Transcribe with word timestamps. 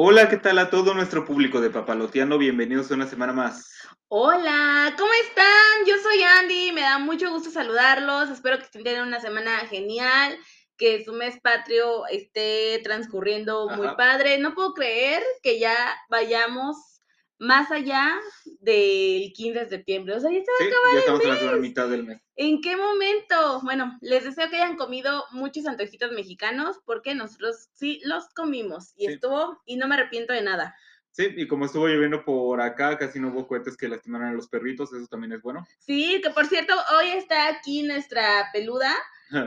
Hola, 0.00 0.28
¿qué 0.28 0.36
tal 0.36 0.60
a 0.60 0.70
todo 0.70 0.94
nuestro 0.94 1.24
público 1.24 1.60
de 1.60 1.70
Papaloteando? 1.70 2.38
Bienvenidos 2.38 2.88
a 2.88 2.94
una 2.94 3.08
semana 3.08 3.32
más. 3.32 3.68
Hola, 4.06 4.94
¿cómo 4.96 5.10
están? 5.26 5.86
Yo 5.88 5.96
soy 6.00 6.22
Andy, 6.22 6.70
me 6.70 6.82
da 6.82 7.00
mucho 7.00 7.32
gusto 7.32 7.50
saludarlos. 7.50 8.30
Espero 8.30 8.58
que 8.58 8.62
estén 8.62 8.84
teniendo 8.84 9.08
una 9.08 9.20
semana 9.20 9.58
genial, 9.66 10.38
que 10.76 11.04
su 11.04 11.12
mes 11.14 11.40
patrio 11.40 12.06
esté 12.06 12.80
transcurriendo 12.84 13.68
muy 13.70 13.88
Ajá. 13.88 13.96
padre. 13.96 14.38
No 14.38 14.54
puedo 14.54 14.72
creer 14.72 15.24
que 15.42 15.58
ya 15.58 15.76
vayamos 16.08 16.97
más 17.38 17.70
allá 17.70 18.18
del 18.60 19.32
15 19.32 19.60
de 19.60 19.68
septiembre. 19.68 20.14
O 20.14 20.20
sea, 20.20 20.30
ya 20.30 20.40
se 20.40 20.50
va 20.50 20.56
Sí, 20.58 20.64
a 20.64 20.68
acabar 20.68 20.92
ya 20.92 20.92
el 20.92 20.98
estamos 20.98 21.42
en 21.42 21.46
la 21.52 21.56
mitad 21.58 21.88
del 21.88 22.04
mes. 22.04 22.20
¿En 22.36 22.60
qué 22.60 22.76
momento? 22.76 23.60
Bueno, 23.62 23.96
les 24.00 24.24
deseo 24.24 24.48
que 24.50 24.56
hayan 24.56 24.76
comido 24.76 25.24
muchos 25.32 25.66
antojitos 25.66 26.12
mexicanos 26.12 26.80
porque 26.84 27.14
nosotros 27.14 27.68
sí 27.72 28.00
los 28.04 28.28
comimos 28.34 28.92
y 28.96 29.06
Sí. 29.06 29.12
estuvo 29.14 29.60
y 29.66 29.76
no 29.76 29.88
me 29.88 29.94
arrepiento 29.94 30.32
de 30.32 30.42
nada. 30.42 30.74
Sí, 31.10 31.26
y 31.36 31.48
como 31.48 31.64
estuvo 31.64 31.88
lloviendo 31.88 32.24
por 32.24 32.60
acá, 32.60 32.96
casi 32.96 33.18
no 33.18 33.28
hubo 33.30 33.48
cohetes 33.48 33.76
que 33.76 33.88
lastimaran 33.88 34.28
a 34.28 34.32
los 34.34 34.48
perritos, 34.48 34.92
eso 34.92 35.06
también 35.08 35.32
es 35.32 35.42
bueno. 35.42 35.66
Sí, 35.78 36.20
que 36.22 36.30
por 36.30 36.46
cierto, 36.46 36.74
hoy 36.96 37.08
está 37.08 37.48
aquí 37.48 37.82
nuestra 37.82 38.50
peluda, 38.52 38.94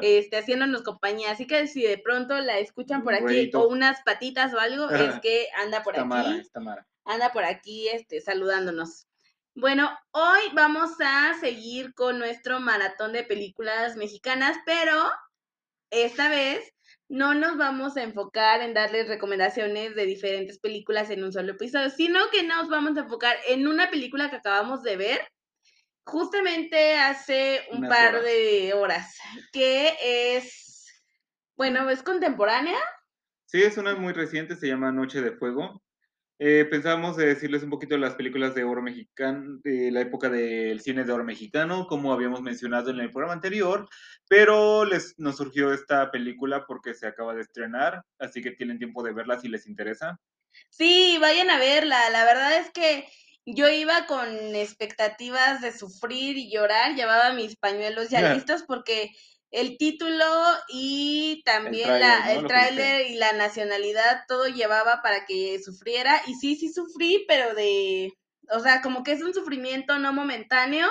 este, 0.02 0.38
haciéndonos 0.38 0.82
compañía. 0.84 1.32
Así 1.32 1.48
que 1.48 1.68
si 1.68 1.82
de 1.84 1.98
pronto 1.98 2.38
la 2.40 2.60
escuchan 2.60 3.04
por 3.04 3.14
aquí 3.14 3.50
o 3.54 3.68
unas 3.68 4.02
patitas 4.04 4.54
o 4.54 4.60
algo, 4.60 4.90
es 4.90 5.20
que 5.22 5.48
anda 5.64 5.82
por 5.82 5.96
Tamara, 5.96 6.32
aquí, 6.32 6.40
es 6.42 6.52
Tamara. 6.52 6.86
Anda 7.06 7.32
por 7.32 7.44
aquí, 7.44 7.88
este, 7.90 8.22
saludándonos. 8.22 9.08
Bueno, 9.54 9.90
hoy 10.12 10.42
vamos 10.54 10.92
a 11.04 11.34
seguir 11.40 11.94
con 11.94 12.20
nuestro 12.20 12.60
maratón 12.60 13.12
de 13.14 13.24
películas 13.24 13.98
mexicanas, 13.98 14.58
pero 14.66 14.94
esta 15.90 16.30
vez 16.30 16.74
no 17.10 17.34
nos 17.34 17.58
vamos 17.58 17.98
a 17.98 18.04
enfocar 18.04 18.62
en 18.62 18.74
darles 18.74 19.10
recomendaciones 19.10 19.96
de 19.96 20.06
diferentes 20.06 20.60
películas 20.60 21.10
en 21.10 21.24
un 21.26 21.34
solo 21.34 21.52
episodio, 21.52 21.90
sino 21.90 22.20
que 22.32 22.44
nos 22.44 22.70
vamos 22.70 22.96
a 22.96 23.02
enfocar 23.02 23.36
en 23.48 23.68
una 23.68 23.90
película 23.90 24.30
que 24.30 24.38
acabamos 24.38 24.84
de 24.84 24.96
ver 24.96 25.28
justamente 26.06 26.96
hace 26.96 27.62
un 27.72 27.80
Unas 27.80 27.90
par 27.90 28.16
horas. 28.16 28.24
de 28.26 28.74
horas, 28.74 29.18
que 29.52 29.94
es, 30.38 31.04
bueno, 31.58 31.90
es 31.90 32.02
contemporánea. 32.04 32.80
Sí, 33.46 33.62
es 33.62 33.78
una 33.78 33.96
muy 33.96 34.14
reciente, 34.14 34.56
se 34.56 34.68
llama 34.68 34.92
Noche 34.94 35.22
de 35.22 35.34
Fuego. 35.34 35.84
Eh, 36.44 36.66
pensábamos 36.66 37.18
de 37.18 37.28
decirles 37.28 37.62
un 37.62 37.70
poquito 37.70 37.94
de 37.94 38.02
las 38.02 38.16
películas 38.16 38.56
de 38.56 38.64
oro 38.64 38.82
mexicano, 38.82 39.60
de 39.64 39.92
la 39.92 40.02
época 40.02 40.28
del 40.28 40.82
cine 40.82 41.04
de 41.04 41.12
oro 41.12 41.24
mexicano, 41.24 41.86
como 41.86 42.12
habíamos 42.12 42.42
mencionado 42.42 42.90
en 42.90 43.00
el 43.00 43.12
programa 43.12 43.34
anterior, 43.34 43.88
pero 44.28 44.84
les, 44.84 45.14
nos 45.20 45.38
surgió 45.38 45.72
esta 45.72 46.10
película 46.10 46.66
porque 46.66 46.96
se 46.96 47.06
acaba 47.06 47.36
de 47.36 47.42
estrenar, 47.42 48.02
así 48.18 48.42
que 48.42 48.50
tienen 48.50 48.80
tiempo 48.80 49.04
de 49.04 49.14
verla 49.14 49.40
si 49.40 49.50
les 49.50 49.68
interesa. 49.68 50.20
Sí, 50.72 51.20
vayan 51.22 51.52
a 51.52 51.60
verla. 51.60 52.10
La 52.10 52.26
verdad 52.26 52.58
es 52.58 52.72
que 52.72 53.08
yo 53.46 53.70
iba 53.70 54.08
con 54.08 54.28
expectativas 54.56 55.62
de 55.62 55.72
sufrir 55.72 56.38
y 56.38 56.52
llorar, 56.52 56.96
llevaba 56.96 57.34
mis 57.34 57.56
pañuelos 57.56 58.10
ya 58.10 58.22
Ya. 58.22 58.34
listos 58.34 58.64
porque 58.68 59.12
el 59.52 59.78
título 59.78 60.26
y 60.70 61.44
también 61.46 62.00
la, 62.00 62.32
el 62.34 62.42
que 62.42 62.48
tráiler 62.48 63.12
y 63.12 63.16
la 63.16 63.34
nacionalidad, 63.34 64.24
todo 64.28 64.48
llevaba 64.48 65.02
para 65.02 65.26
que 65.26 65.62
sufriera. 65.62 66.22
Y 66.28 66.36
sí, 66.36 66.56
sí 66.56 66.72
sufrí, 66.72 67.26
pero 67.28 67.54
de, 67.54 68.14
o 68.50 68.60
sea, 68.60 68.82
como 68.82 69.04
que 69.04 69.12
es 69.12 69.22
un 69.22 69.34
sufrimiento 69.34 70.00
no 70.00 70.14
momentáneo, 70.14 70.88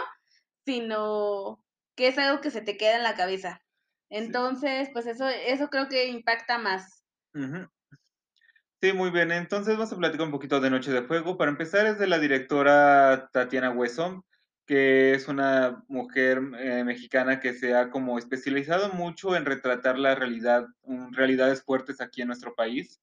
sino 0.67 1.62
que 1.97 2.08
es 2.08 2.19
algo 2.19 2.41
que 2.41 2.50
se 2.50 2.61
te 2.61 2.77
queda 2.77 2.97
en 2.97 3.02
la 3.02 3.17
cabeza. 3.17 3.62
Entonces, 4.11 4.91
pues 4.92 5.06
eso, 5.06 5.28
eso 5.28 5.69
creo 5.69 5.89
que 5.89 6.08
impacta 6.08 6.58
más. 6.58 7.05
Sí, 8.83 8.92
muy 8.92 9.11
bien. 9.11 9.30
Entonces 9.30 9.74
vamos 9.77 9.92
a 9.92 9.96
platicar 9.96 10.27
un 10.27 10.33
poquito 10.33 10.61
de 10.61 10.70
Noche 10.70 10.90
de 10.90 11.02
Fuego. 11.02 11.39
Para 11.39 11.51
empezar 11.51 11.86
es 11.86 11.98
de 11.98 12.07
la 12.07 12.18
directora 12.18 13.29
Tatiana 13.33 13.70
Hueso, 13.70 14.24
que 14.70 15.14
es 15.14 15.27
una 15.27 15.85
mujer 15.89 16.41
eh, 16.61 16.85
mexicana 16.85 17.41
que 17.41 17.55
se 17.55 17.75
ha 17.75 17.91
como 17.91 18.19
especializado 18.20 18.91
mucho 18.92 19.35
en 19.35 19.45
retratar 19.45 19.98
la 19.98 20.14
realidad, 20.14 20.69
um, 20.83 21.13
realidades 21.13 21.61
fuertes 21.64 22.01
aquí 22.01 22.23
en 22.23 22.29
nuestro 22.29 22.55
país, 22.55 23.01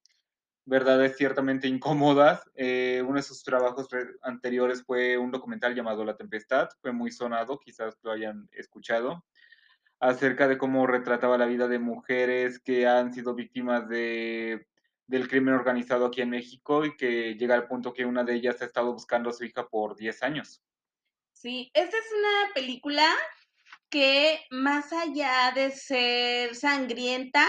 verdades 0.64 1.18
ciertamente 1.18 1.68
incómodas. 1.68 2.50
Eh, 2.56 3.04
uno 3.06 3.18
de 3.18 3.24
sus 3.24 3.44
trabajos 3.44 3.90
re- 3.92 4.16
anteriores 4.22 4.82
fue 4.86 5.18
un 5.18 5.30
documental 5.30 5.76
llamado 5.76 6.06
La 6.06 6.16
Tempestad, 6.16 6.70
fue 6.82 6.94
muy 6.94 7.12
sonado, 7.12 7.60
quizás 7.60 7.98
lo 8.02 8.12
hayan 8.14 8.48
escuchado 8.54 9.26
acerca 10.00 10.48
de 10.48 10.58
cómo 10.58 10.88
retrataba 10.88 11.38
la 11.38 11.48
vida 11.48 11.68
de 11.68 11.80
mujeres 11.80 12.60
que 12.62 12.88
han 12.88 13.14
sido 13.14 13.36
víctimas 13.36 13.90
de, 13.90 14.68
del 15.06 15.28
crimen 15.28 15.54
organizado 15.56 16.06
aquí 16.06 16.22
en 16.22 16.30
México 16.30 16.86
y 16.86 16.96
que 16.96 17.36
llega 17.36 17.56
al 17.56 17.68
punto 17.68 17.92
que 17.94 18.06
una 18.06 18.24
de 18.24 18.36
ellas 18.36 18.62
ha 18.62 18.66
estado 18.66 18.94
buscando 18.94 19.32
a 19.32 19.34
su 19.34 19.44
hija 19.44 19.68
por 19.68 19.98
10 19.98 20.24
años. 20.24 20.64
Sí, 21.40 21.70
esta 21.75 21.96
es 21.96 22.06
una 22.18 22.53
película 22.56 23.06
que 23.92 24.40
más 24.50 24.92
allá 24.92 25.52
de 25.53 25.70
ser 25.70 26.56
sangrienta, 26.56 27.46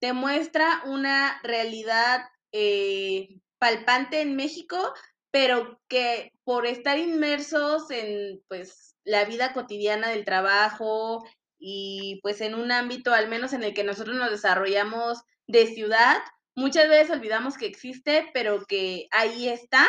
te 0.00 0.12
muestra 0.12 0.82
una 0.86 1.40
realidad 1.42 2.20
eh, 2.52 3.40
palpante 3.58 4.20
en 4.20 4.36
México, 4.36 4.94
pero 5.32 5.80
que 5.88 6.30
por 6.44 6.64
estar 6.64 6.96
inmersos 6.96 7.90
en 7.90 8.40
pues 8.46 8.94
la 9.04 9.24
vida 9.24 9.52
cotidiana 9.52 10.10
del 10.10 10.24
trabajo 10.24 11.26
y 11.58 12.20
pues 12.22 12.40
en 12.40 12.54
un 12.54 12.70
ámbito 12.70 13.12
al 13.12 13.28
menos 13.28 13.52
en 13.52 13.64
el 13.64 13.74
que 13.74 13.82
nosotros 13.82 14.16
nos 14.16 14.30
desarrollamos 14.30 15.22
de 15.48 15.66
ciudad, 15.66 16.18
muchas 16.54 16.88
veces 16.88 17.10
olvidamos 17.10 17.58
que 17.58 17.66
existe, 17.66 18.30
pero 18.32 18.64
que 18.64 19.08
ahí 19.10 19.48
está. 19.48 19.88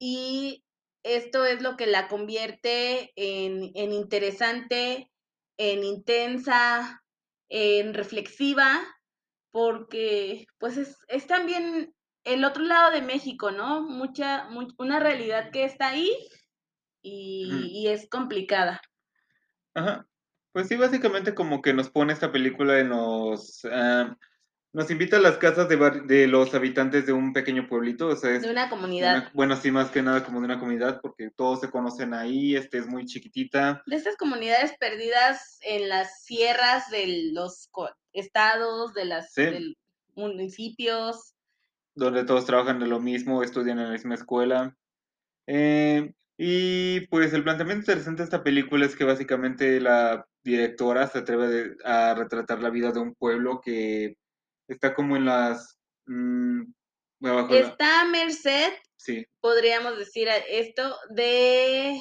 Y 0.00 0.65
esto 1.06 1.44
es 1.46 1.62
lo 1.62 1.76
que 1.76 1.86
la 1.86 2.08
convierte 2.08 3.12
en, 3.16 3.70
en 3.74 3.92
interesante, 3.92 5.10
en 5.56 5.84
intensa, 5.84 7.02
en 7.48 7.94
reflexiva, 7.94 8.82
porque 9.50 10.46
pues 10.58 10.76
es, 10.76 10.96
es 11.08 11.26
también 11.26 11.94
el 12.24 12.44
otro 12.44 12.64
lado 12.64 12.90
de 12.90 13.02
México, 13.02 13.52
¿no? 13.52 13.82
Mucha, 13.82 14.48
mu- 14.50 14.74
una 14.78 14.98
realidad 15.00 15.50
que 15.52 15.64
está 15.64 15.88
ahí 15.88 16.10
y 17.02 17.86
es 17.86 18.08
complicada. 18.08 18.80
Ajá. 19.74 20.06
Pues 20.52 20.68
sí, 20.68 20.76
básicamente 20.76 21.34
como 21.34 21.60
que 21.62 21.72
nos 21.74 21.90
pone 21.90 22.12
esta 22.12 22.32
película 22.32 22.80
en 22.80 22.88
los... 22.88 23.64
ah, 23.70 24.16
nos 24.72 24.90
invita 24.90 25.16
a 25.16 25.20
las 25.20 25.38
casas 25.38 25.68
de, 25.68 25.76
de 26.04 26.26
los 26.26 26.54
habitantes 26.54 27.06
de 27.06 27.12
un 27.12 27.32
pequeño 27.32 27.66
pueblito, 27.66 28.08
o 28.08 28.16
sea, 28.16 28.32
es 28.34 28.42
De 28.42 28.50
una 28.50 28.68
comunidad. 28.68 29.16
una- 29.16 29.30
bueno, 29.32 29.56
sí, 29.56 29.70
más 29.70 29.90
que 29.90 30.02
nada 30.02 30.22
como 30.24 30.40
de 30.40 30.46
una 30.46 30.58
comunidad, 30.58 31.00
porque 31.00 31.30
todos 31.30 31.60
se 31.60 31.70
conocen 31.70 32.12
ahí, 32.12 32.54
este 32.56 32.78
es 32.78 32.86
muy 32.86 33.06
chiquitita. 33.06 33.82
De 33.86 33.96
estas 33.96 34.16
comunidades 34.16 34.74
perdidas 34.78 35.58
en 35.62 35.88
las 35.88 36.22
sierras 36.24 36.90
de 36.90 37.30
los 37.32 37.70
estados, 38.12 38.92
de 38.92 39.04
Sí. 39.30 39.42
del 39.42 39.76
municipios. 40.14 41.32
donde 41.94 42.24
todos 42.24 42.44
trabajan 42.44 42.78
de 42.78 42.86
lo 42.86 43.00
mismo, 43.00 43.42
estudian 43.42 43.78
en 43.78 43.86
la 43.86 43.92
misma 43.92 44.16
escuela. 44.16 44.76
Eh, 45.46 46.12
y 46.36 47.00
pues 47.06 47.32
el 47.32 47.42
planteamiento 47.42 47.80
interesante 47.90 48.18
de 48.18 48.24
esta 48.24 48.42
película 48.44 48.84
es 48.84 48.94
que 48.96 49.04
básicamente 49.04 49.80
la 49.80 50.26
directora 50.44 51.06
se 51.06 51.20
atreve 51.20 51.76
a 51.84 52.14
retratar 52.14 52.60
la 52.62 52.68
vida 52.68 52.92
de 52.92 52.98
un 53.00 53.14
pueblo 53.14 53.62
que 53.64 54.16
está 54.68 54.94
como 54.94 55.16
en 55.16 55.24
las... 55.26 55.78
mm, 56.06 56.62
abajo 57.24 57.52
la- 57.54 57.60
Está 57.60 58.00
a 58.02 58.04
merced 58.06 58.72
sí, 58.96 59.24
podríamos 59.40 59.98
decir 59.98 60.28
a- 60.28 60.36
esto 60.36 60.96
de 61.10 62.00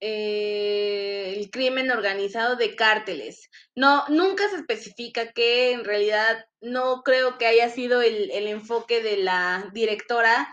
eh, 0.00 1.34
el 1.36 1.50
crimen 1.50 1.90
organizado 1.90 2.56
de 2.56 2.74
cárteles. 2.74 3.48
No, 3.76 4.04
nunca 4.08 4.48
se 4.48 4.56
especifica 4.56 5.32
que 5.32 5.72
en 5.72 5.84
realidad 5.84 6.44
no 6.60 7.02
creo 7.02 7.38
que 7.38 7.46
haya 7.46 7.68
sido 7.68 8.02
el, 8.02 8.30
el 8.32 8.48
enfoque 8.48 9.02
de 9.02 9.18
la 9.18 9.70
directora 9.72 10.52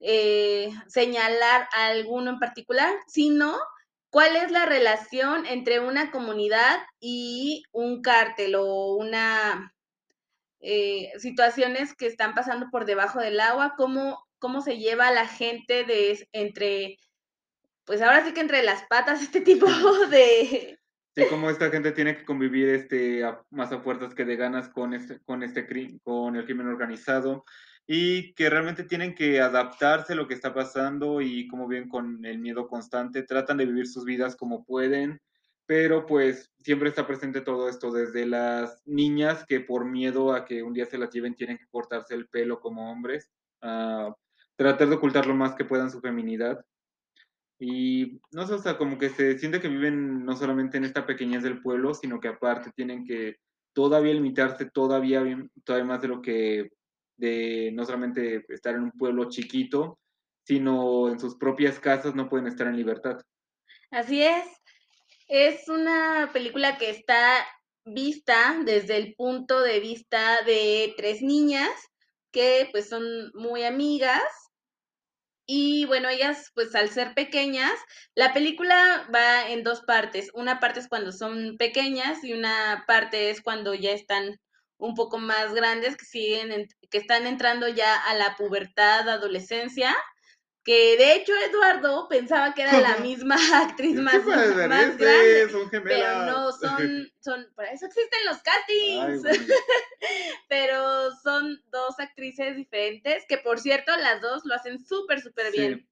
eh, 0.00 0.70
señalar 0.88 1.68
a 1.72 1.86
alguno 1.88 2.30
en 2.30 2.38
particular, 2.38 2.94
sino 3.06 3.58
cuál 4.10 4.36
es 4.36 4.50
la 4.50 4.64
relación 4.66 5.44
entre 5.46 5.80
una 5.80 6.10
comunidad 6.10 6.78
y 7.00 7.64
un 7.72 8.00
cártel 8.02 8.54
o 8.54 8.94
una 8.96 9.74
eh, 10.60 11.12
situaciones 11.18 11.94
que 11.94 12.06
están 12.06 12.34
pasando 12.34 12.68
por 12.70 12.84
debajo 12.84 13.20
del 13.20 13.40
agua, 13.40 13.74
cómo, 13.76 14.24
cómo 14.38 14.60
se 14.60 14.78
lleva 14.78 15.08
a 15.08 15.12
la 15.12 15.26
gente 15.26 15.84
de 15.84 16.28
entre, 16.32 16.98
pues 17.84 18.02
ahora 18.02 18.24
sí 18.24 18.32
que 18.32 18.40
entre 18.40 18.62
las 18.62 18.84
patas 18.84 19.20
este 19.22 19.40
tipo 19.40 19.66
de... 20.10 20.78
sí, 21.14 21.24
como 21.28 21.50
esta 21.50 21.70
gente 21.70 21.92
tiene 21.92 22.16
que 22.16 22.24
convivir 22.24 22.68
este, 22.70 23.24
a- 23.24 23.42
más 23.50 23.72
a 23.72 23.80
fuerzas 23.80 24.14
que 24.14 24.24
de 24.24 24.36
ganas 24.36 24.68
con 24.68 24.94
este, 24.94 25.20
con 25.24 25.42
este 25.42 25.66
con 26.02 26.36
el 26.36 26.44
crimen 26.44 26.68
organizado 26.68 27.44
y 27.86 28.34
que 28.34 28.50
realmente 28.50 28.82
tienen 28.82 29.14
que 29.14 29.40
adaptarse 29.40 30.14
a 30.14 30.16
lo 30.16 30.26
que 30.26 30.34
está 30.34 30.52
pasando 30.52 31.20
y 31.20 31.46
como 31.46 31.68
bien 31.68 31.88
con 31.88 32.24
el 32.24 32.38
miedo 32.40 32.66
constante, 32.66 33.22
tratan 33.22 33.58
de 33.58 33.66
vivir 33.66 33.86
sus 33.86 34.04
vidas 34.04 34.34
como 34.34 34.64
pueden, 34.64 35.20
pero 35.66 36.06
pues 36.06 36.52
siempre 36.58 36.88
está 36.88 37.06
presente 37.06 37.40
todo 37.40 37.68
esto, 37.68 37.92
desde 37.92 38.24
las 38.26 38.82
niñas 38.86 39.44
que 39.46 39.60
por 39.60 39.84
miedo 39.84 40.32
a 40.32 40.44
que 40.44 40.62
un 40.62 40.72
día 40.72 40.86
se 40.86 40.98
las 40.98 41.10
lleven 41.10 41.34
tienen 41.34 41.58
que 41.58 41.66
cortarse 41.68 42.14
el 42.14 42.28
pelo 42.28 42.60
como 42.60 42.90
hombres, 42.90 43.30
a 43.60 44.14
tratar 44.56 44.88
de 44.88 44.94
ocultar 44.94 45.26
lo 45.26 45.34
más 45.34 45.54
que 45.54 45.64
puedan 45.64 45.90
su 45.90 46.00
feminidad. 46.00 46.64
Y 47.58 48.20
no 48.32 48.46
sé, 48.46 48.54
o 48.54 48.58
sea, 48.58 48.76
como 48.78 48.98
que 48.98 49.08
se 49.08 49.38
siente 49.38 49.60
que 49.60 49.68
viven 49.68 50.24
no 50.24 50.36
solamente 50.36 50.76
en 50.76 50.84
esta 50.84 51.06
pequeñez 51.06 51.42
del 51.42 51.62
pueblo, 51.62 51.94
sino 51.94 52.20
que 52.20 52.28
aparte 52.28 52.70
tienen 52.74 53.04
que 53.04 53.36
todavía 53.72 54.14
limitarse 54.14 54.70
todavía, 54.70 55.22
todavía 55.64 55.86
más 55.86 56.02
de 56.02 56.08
lo 56.08 56.22
que 56.22 56.70
de 57.16 57.70
no 57.72 57.84
solamente 57.84 58.44
estar 58.48 58.74
en 58.74 58.82
un 58.82 58.92
pueblo 58.92 59.28
chiquito, 59.30 59.98
sino 60.44 61.08
en 61.08 61.18
sus 61.18 61.36
propias 61.36 61.80
casas 61.80 62.14
no 62.14 62.28
pueden 62.28 62.46
estar 62.46 62.66
en 62.66 62.76
libertad. 62.76 63.20
Así 63.90 64.22
es. 64.22 64.44
Es 65.28 65.68
una 65.68 66.30
película 66.32 66.78
que 66.78 66.90
está 66.90 67.46
vista 67.84 68.56
desde 68.64 68.96
el 68.96 69.14
punto 69.14 69.60
de 69.60 69.78
vista 69.78 70.42
de 70.42 70.94
tres 70.96 71.22
niñas 71.22 71.70
que 72.32 72.68
pues 72.72 72.88
son 72.88 73.30
muy 73.34 73.62
amigas 73.62 74.22
y 75.46 75.84
bueno, 75.86 76.08
ellas 76.08 76.50
pues 76.54 76.74
al 76.74 76.90
ser 76.90 77.14
pequeñas, 77.14 77.72
la 78.14 78.32
película 78.32 79.08
va 79.14 79.48
en 79.50 79.62
dos 79.62 79.82
partes. 79.82 80.30
Una 80.34 80.58
parte 80.60 80.80
es 80.80 80.88
cuando 80.88 81.12
son 81.12 81.56
pequeñas 81.56 82.24
y 82.24 82.32
una 82.32 82.84
parte 82.86 83.30
es 83.30 83.40
cuando 83.42 83.74
ya 83.74 83.92
están 83.92 84.38
un 84.78 84.94
poco 84.94 85.18
más 85.18 85.54
grandes, 85.54 85.96
que 85.96 86.04
siguen, 86.04 86.52
en- 86.52 86.68
que 86.90 86.98
están 86.98 87.26
entrando 87.26 87.68
ya 87.68 87.96
a 87.96 88.14
la 88.14 88.34
pubertad, 88.36 89.08
adolescencia 89.08 89.96
que 90.66 90.96
de 90.96 91.14
hecho 91.14 91.32
Eduardo 91.48 92.08
pensaba 92.08 92.52
que 92.52 92.62
era 92.62 92.80
la 92.80 92.96
misma 92.96 93.36
actriz 93.54 93.94
más, 93.94 94.22
más 94.26 94.56
grande, 94.56 95.48
son 95.48 95.70
pero 95.70 96.26
no, 96.26 96.50
son, 96.50 97.08
son, 97.20 97.46
para 97.54 97.70
eso 97.70 97.86
existen 97.86 98.24
los 98.26 98.38
castings, 98.42 99.22
pero 100.48 101.12
son 101.22 101.62
dos 101.70 101.98
actrices 102.00 102.56
diferentes, 102.56 103.24
que 103.28 103.38
por 103.38 103.60
cierto 103.60 103.96
las 103.96 104.20
dos 104.20 104.42
lo 104.44 104.54
hacen 104.54 104.84
súper, 104.84 105.20
súper 105.20 105.52
Sí. 105.52 105.58
bien. 105.60 105.88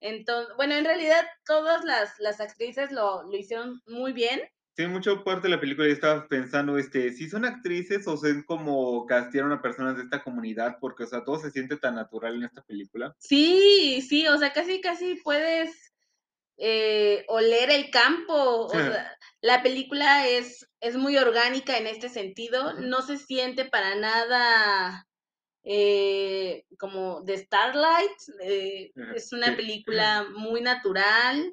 Entonces, 0.00 0.54
bueno, 0.56 0.74
en 0.74 0.84
realidad 0.84 1.24
todas 1.46 1.84
las, 1.84 2.18
las 2.18 2.40
actrices 2.40 2.90
lo, 2.90 3.22
lo 3.22 3.36
hicieron 3.36 3.80
muy 3.86 4.12
bien. 4.12 4.40
Sí, 4.78 4.86
mucha 4.86 5.24
parte 5.24 5.48
de 5.48 5.56
la 5.56 5.60
película 5.60 5.88
yo 5.88 5.92
estaba 5.92 6.28
pensando, 6.28 6.78
este, 6.78 7.12
si 7.12 7.28
son 7.28 7.44
actrices 7.44 8.06
o 8.06 8.16
son 8.16 8.44
como 8.44 9.06
castearon 9.06 9.50
a 9.50 9.60
personas 9.60 9.96
de 9.96 10.04
esta 10.04 10.22
comunidad, 10.22 10.76
porque, 10.80 11.02
o 11.02 11.06
sea, 11.08 11.24
todo 11.24 11.36
se 11.36 11.50
siente 11.50 11.78
tan 11.78 11.96
natural 11.96 12.36
en 12.36 12.44
esta 12.44 12.62
película. 12.62 13.12
Sí, 13.18 14.06
sí, 14.08 14.28
o 14.28 14.38
sea, 14.38 14.52
casi, 14.52 14.80
casi 14.80 15.16
puedes 15.16 15.92
eh, 16.58 17.24
oler 17.26 17.72
el 17.72 17.90
campo. 17.90 18.66
O 18.66 18.70
sea, 18.70 19.16
la 19.40 19.64
película 19.64 20.28
es, 20.28 20.70
es 20.78 20.96
muy 20.96 21.16
orgánica 21.16 21.76
en 21.76 21.88
este 21.88 22.08
sentido. 22.08 22.74
No 22.74 23.02
se 23.02 23.18
siente 23.18 23.64
para 23.64 23.96
nada 23.96 25.08
eh, 25.64 26.66
como 26.78 27.22
de 27.22 27.36
Starlight. 27.38 28.16
eh, 28.42 28.92
es 29.16 29.32
una 29.32 29.56
película 29.56 30.28
muy 30.36 30.60
natural. 30.60 31.52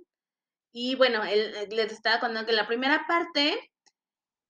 Y 0.78 0.96
bueno, 0.96 1.24
el- 1.24 1.56
el- 1.56 1.70
les 1.70 1.94
estaba 1.94 2.20
contando 2.20 2.46
que 2.46 2.52
la 2.52 2.68
primera 2.68 3.06
parte 3.08 3.58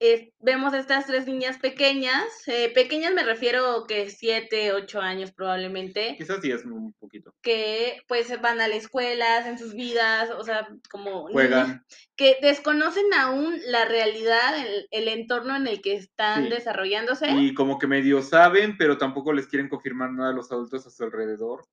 es- 0.01 0.27
vemos 0.39 0.73
a 0.73 0.79
estas 0.79 1.05
tres 1.05 1.27
niñas 1.27 1.59
pequeñas. 1.59 2.25
eh, 2.47 2.71
pequeñas 2.73 3.13
me 3.13 3.23
refiero 3.23 3.85
que 3.87 4.09
siete, 4.09 4.73
ocho 4.73 4.99
años 4.99 5.31
probablemente 5.31 6.15
Quizás 6.17 6.39
sí 6.41 6.51
es 6.51 6.65
un 6.65 6.93
poquito. 6.93 7.31
que 7.43 8.01
pues 8.07 8.41
van 8.41 8.59
a 8.59 8.67
la 8.67 8.75
escuela, 8.75 9.37
hacen 9.37 9.57
sus 9.59 9.73
vidas, 9.75 10.31
o 10.31 10.43
sea, 10.43 10.67
como 10.89 11.29
niñas 11.29 11.33
Juegan. 11.33 11.85
que 12.17 12.37
desconocen 12.41 13.05
aún 13.13 13.55
la 13.67 13.85
realidad, 13.85 14.57
el, 14.65 14.87
el 14.89 15.07
entorno 15.07 15.55
en 15.55 15.67
el 15.67 15.79
que 15.81 15.93
están 15.93 16.45
Sí. 16.45 16.49
desarrollándose. 16.49 17.29
Y 17.29 17.53
como 17.53 17.77
que 17.77 17.85
medio 17.87 18.21
saben, 18.23 18.77
pero 18.77 18.97
tampoco 18.97 19.31
les 19.31 19.45
quieren 19.47 19.69
confirmar 19.69 20.11
nada 20.11 20.31
a 20.31 20.33
los 20.33 20.51
adultos 20.51 20.85
a 20.87 20.89
su 20.89 21.03
alrededor. 21.03 21.65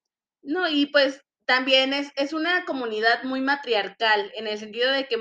No, 0.43 0.69
y 0.69 0.87
pues 0.87 1.22
también 1.46 1.92
es, 1.92 2.10
es 2.16 2.32
una 2.32 2.64
comunidad 2.64 3.24
muy 3.24 3.40
matriarcal, 3.40 4.30
en 4.34 4.46
el 4.46 4.58
sentido 4.58 4.90
de 4.92 5.06
que 5.06 5.18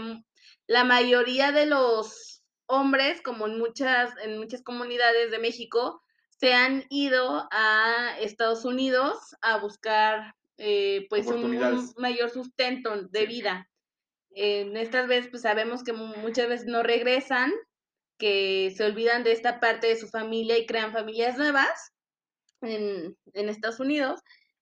la 0.68 0.84
mayoría 0.84 1.52
de 1.52 1.66
los 1.66 2.44
hombres, 2.68 3.22
como 3.22 3.48
en 3.48 3.58
muchas, 3.60 4.12
en 4.24 4.38
muchas 4.38 4.64
comunidades 4.64 5.32
de 5.32 5.40
México, 5.40 6.02
se 6.30 6.54
han 6.54 6.86
ido 6.90 7.48
a 7.52 8.18
Estados 8.20 8.66
Unidos 8.66 9.18
a 9.42 9.58
buscar 9.58 10.36
eh, 10.58 11.06
pues 11.10 11.28
un, 11.28 11.58
mayor 11.98 12.30
sustento 12.30 13.04
de 13.10 13.20
Sí. 13.22 13.26
vida. 13.28 13.70
En 14.32 14.78
estas 14.78 15.08
veces, 15.08 15.30
pues 15.30 15.44
sabemos 15.44 15.84
que 15.84 15.94
mu- 15.94 16.16
muchas 16.18 16.48
veces 16.48 16.68
no 16.68 16.84
regresan, 16.84 17.52
que 18.18 18.72
se 18.76 18.86
olvidan 18.86 19.24
de 19.24 19.34
esta 19.34 19.60
parte 19.60 19.88
de 19.88 19.96
su 19.98 20.08
familia 20.08 20.58
y 20.58 20.66
crean 20.66 20.94
familias 20.94 21.38
nuevas 21.38 21.92
en, 22.62 23.18
en 23.34 23.50
Estados 23.50 23.80
Unidos, 23.80 24.22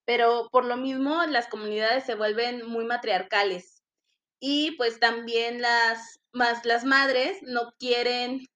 pero 0.10 0.50
por 0.52 0.66
lo 0.66 0.76
mismo 0.76 1.24
las 1.28 1.46
comunidades 1.46 2.04
se 2.04 2.16
vuelven 2.16 2.68
muy 2.68 2.84
matriarcales. 2.84 3.84
Y 4.40 4.72
pues 4.72 5.00
también 5.00 5.62
las, 5.62 6.20
más 6.34 6.66
las 6.66 6.84
madres 6.84 7.38
no 7.44 7.74
quieren, 7.78 8.48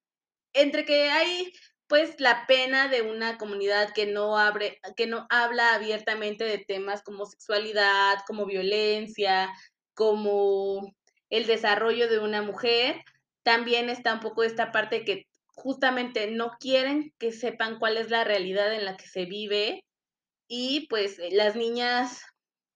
entre 0.53 0.83
que 0.83 1.11
hay 1.11 1.53
pues 1.85 2.19
la 2.19 2.47
pena 2.47 2.87
de 2.87 3.03
una 3.03 3.37
comunidad 3.37 3.93
que 3.93 4.07
no 4.07 4.39
abre, 4.39 4.79
que 4.97 5.05
no 5.05 5.27
habla 5.29 5.75
abiertamente 5.75 6.43
de 6.43 6.57
temas 6.57 7.03
como 7.03 7.27
sexualidad, 7.27 8.17
como 8.25 8.47
violencia, 8.47 9.53
como 9.93 10.91
el 11.29 11.45
desarrollo 11.45 12.09
de 12.09 12.17
una 12.17 12.41
mujer, 12.41 12.99
también 13.43 13.91
está 13.91 14.11
un 14.15 14.21
poco 14.21 14.41
esta 14.41 14.71
parte 14.71 15.05
que 15.05 15.27
justamente 15.49 16.31
no 16.31 16.57
quieren 16.59 17.13
que 17.19 17.31
sepan 17.31 17.77
cuál 17.77 17.97
es 17.97 18.09
la 18.09 18.23
realidad 18.23 18.73
en 18.73 18.85
la 18.85 18.97
que 18.97 19.05
se 19.05 19.25
vive 19.25 19.83
y 20.55 20.85
pues 20.87 21.17
eh, 21.17 21.29
las 21.31 21.55
niñas 21.55 22.21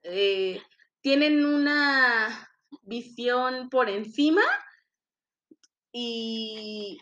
eh, 0.01 0.59
tienen 1.01 1.45
una 1.45 2.49
visión 2.81 3.69
por 3.69 3.87
encima 3.87 4.41
y 5.91 6.97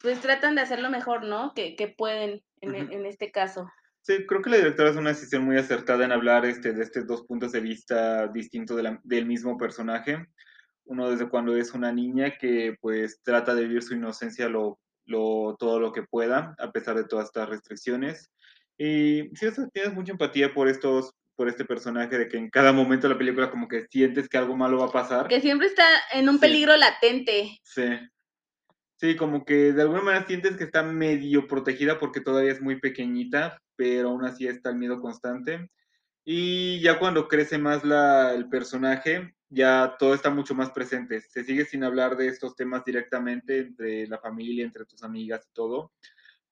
pues 0.00 0.20
tratan 0.20 0.56
de 0.56 0.62
hacer 0.62 0.80
lo 0.80 0.90
mejor, 0.90 1.22
¿no? 1.22 1.54
Que, 1.54 1.76
que 1.76 1.86
pueden 1.86 2.42
en, 2.60 2.70
Ujú. 2.70 2.92
en 2.92 3.06
este 3.06 3.30
caso. 3.30 3.70
Sí, 4.00 4.26
creo 4.26 4.42
que 4.42 4.50
la 4.50 4.56
directora 4.56 4.90
hace 4.90 4.98
una 4.98 5.10
decisión 5.10 5.44
muy 5.44 5.56
acertada 5.56 6.04
en 6.04 6.10
hablar 6.10 6.44
este, 6.44 6.72
de 6.72 6.82
estos 6.82 7.06
dos 7.06 7.24
puntos 7.24 7.52
de 7.52 7.60
vista 7.60 8.26
distintos 8.26 8.78
de 8.78 8.98
del 9.04 9.26
mismo 9.26 9.56
personaje. 9.58 10.26
Uno 10.86 11.08
desde 11.08 11.28
cuando 11.28 11.56
es 11.56 11.72
una 11.72 11.92
niña 11.92 12.36
que 12.36 12.76
pues 12.80 13.20
trata 13.22 13.54
de 13.54 13.62
vivir 13.62 13.84
su 13.84 13.94
inocencia 13.94 14.48
lo, 14.48 14.80
lo, 15.04 15.54
todo 15.56 15.78
lo 15.78 15.92
que 15.92 16.02
pueda, 16.02 16.56
a 16.58 16.72
pesar 16.72 16.96
de 16.96 17.04
todas 17.04 17.26
estas 17.26 17.48
restricciones. 17.48 18.32
Y 18.82 19.28
sí, 19.34 19.46
tienes 19.74 19.92
mucha 19.92 20.12
empatía 20.12 20.54
por 20.54 20.66
estos 20.66 21.10
por 21.36 21.48
este 21.48 21.64
personaje, 21.64 22.18
de 22.18 22.28
que 22.28 22.36
en 22.36 22.50
cada 22.50 22.70
momento 22.72 23.06
de 23.08 23.14
la 23.14 23.18
película 23.18 23.50
como 23.50 23.66
que 23.66 23.86
sientes 23.90 24.28
que 24.28 24.36
algo 24.36 24.56
malo 24.56 24.78
va 24.78 24.86
a 24.86 24.92
pasar. 24.92 25.26
Que 25.28 25.40
siempre 25.40 25.68
está 25.68 25.84
en 26.12 26.28
un 26.28 26.34
Sí. 26.36 26.40
peligro 26.42 26.76
latente. 26.76 27.58
Sí. 27.62 27.98
Sí, 28.96 29.16
como 29.16 29.44
que 29.46 29.72
de 29.72 29.80
alguna 29.82 30.02
manera 30.02 30.26
sientes 30.26 30.56
que 30.58 30.64
está 30.64 30.82
medio 30.82 31.46
protegida 31.46 31.98
porque 31.98 32.20
todavía 32.20 32.52
es 32.52 32.60
muy 32.60 32.78
pequeñita, 32.78 33.58
pero 33.76 34.10
aún 34.10 34.24
así 34.26 34.46
está 34.46 34.68
el 34.68 34.76
miedo 34.76 35.00
constante. 35.00 35.70
Y 36.26 36.80
ya 36.80 36.98
cuando 36.98 37.26
crece 37.28 37.56
más 37.56 37.84
la, 37.84 38.34
el 38.34 38.48
personaje, 38.50 39.34
ya 39.48 39.96
todo 39.98 40.12
está 40.12 40.28
mucho 40.28 40.54
más 40.54 40.70
presente. 40.70 41.22
Se 41.22 41.44
sigue 41.44 41.64
sin 41.64 41.84
hablar 41.84 42.16
de 42.18 42.28
estos 42.28 42.54
temas 42.54 42.84
directamente 42.84 43.58
entre 43.60 44.06
la 44.06 44.18
familia, 44.18 44.64
entre 44.64 44.84
tus 44.84 45.02
amigas 45.02 45.46
y 45.50 45.54
todo, 45.54 45.92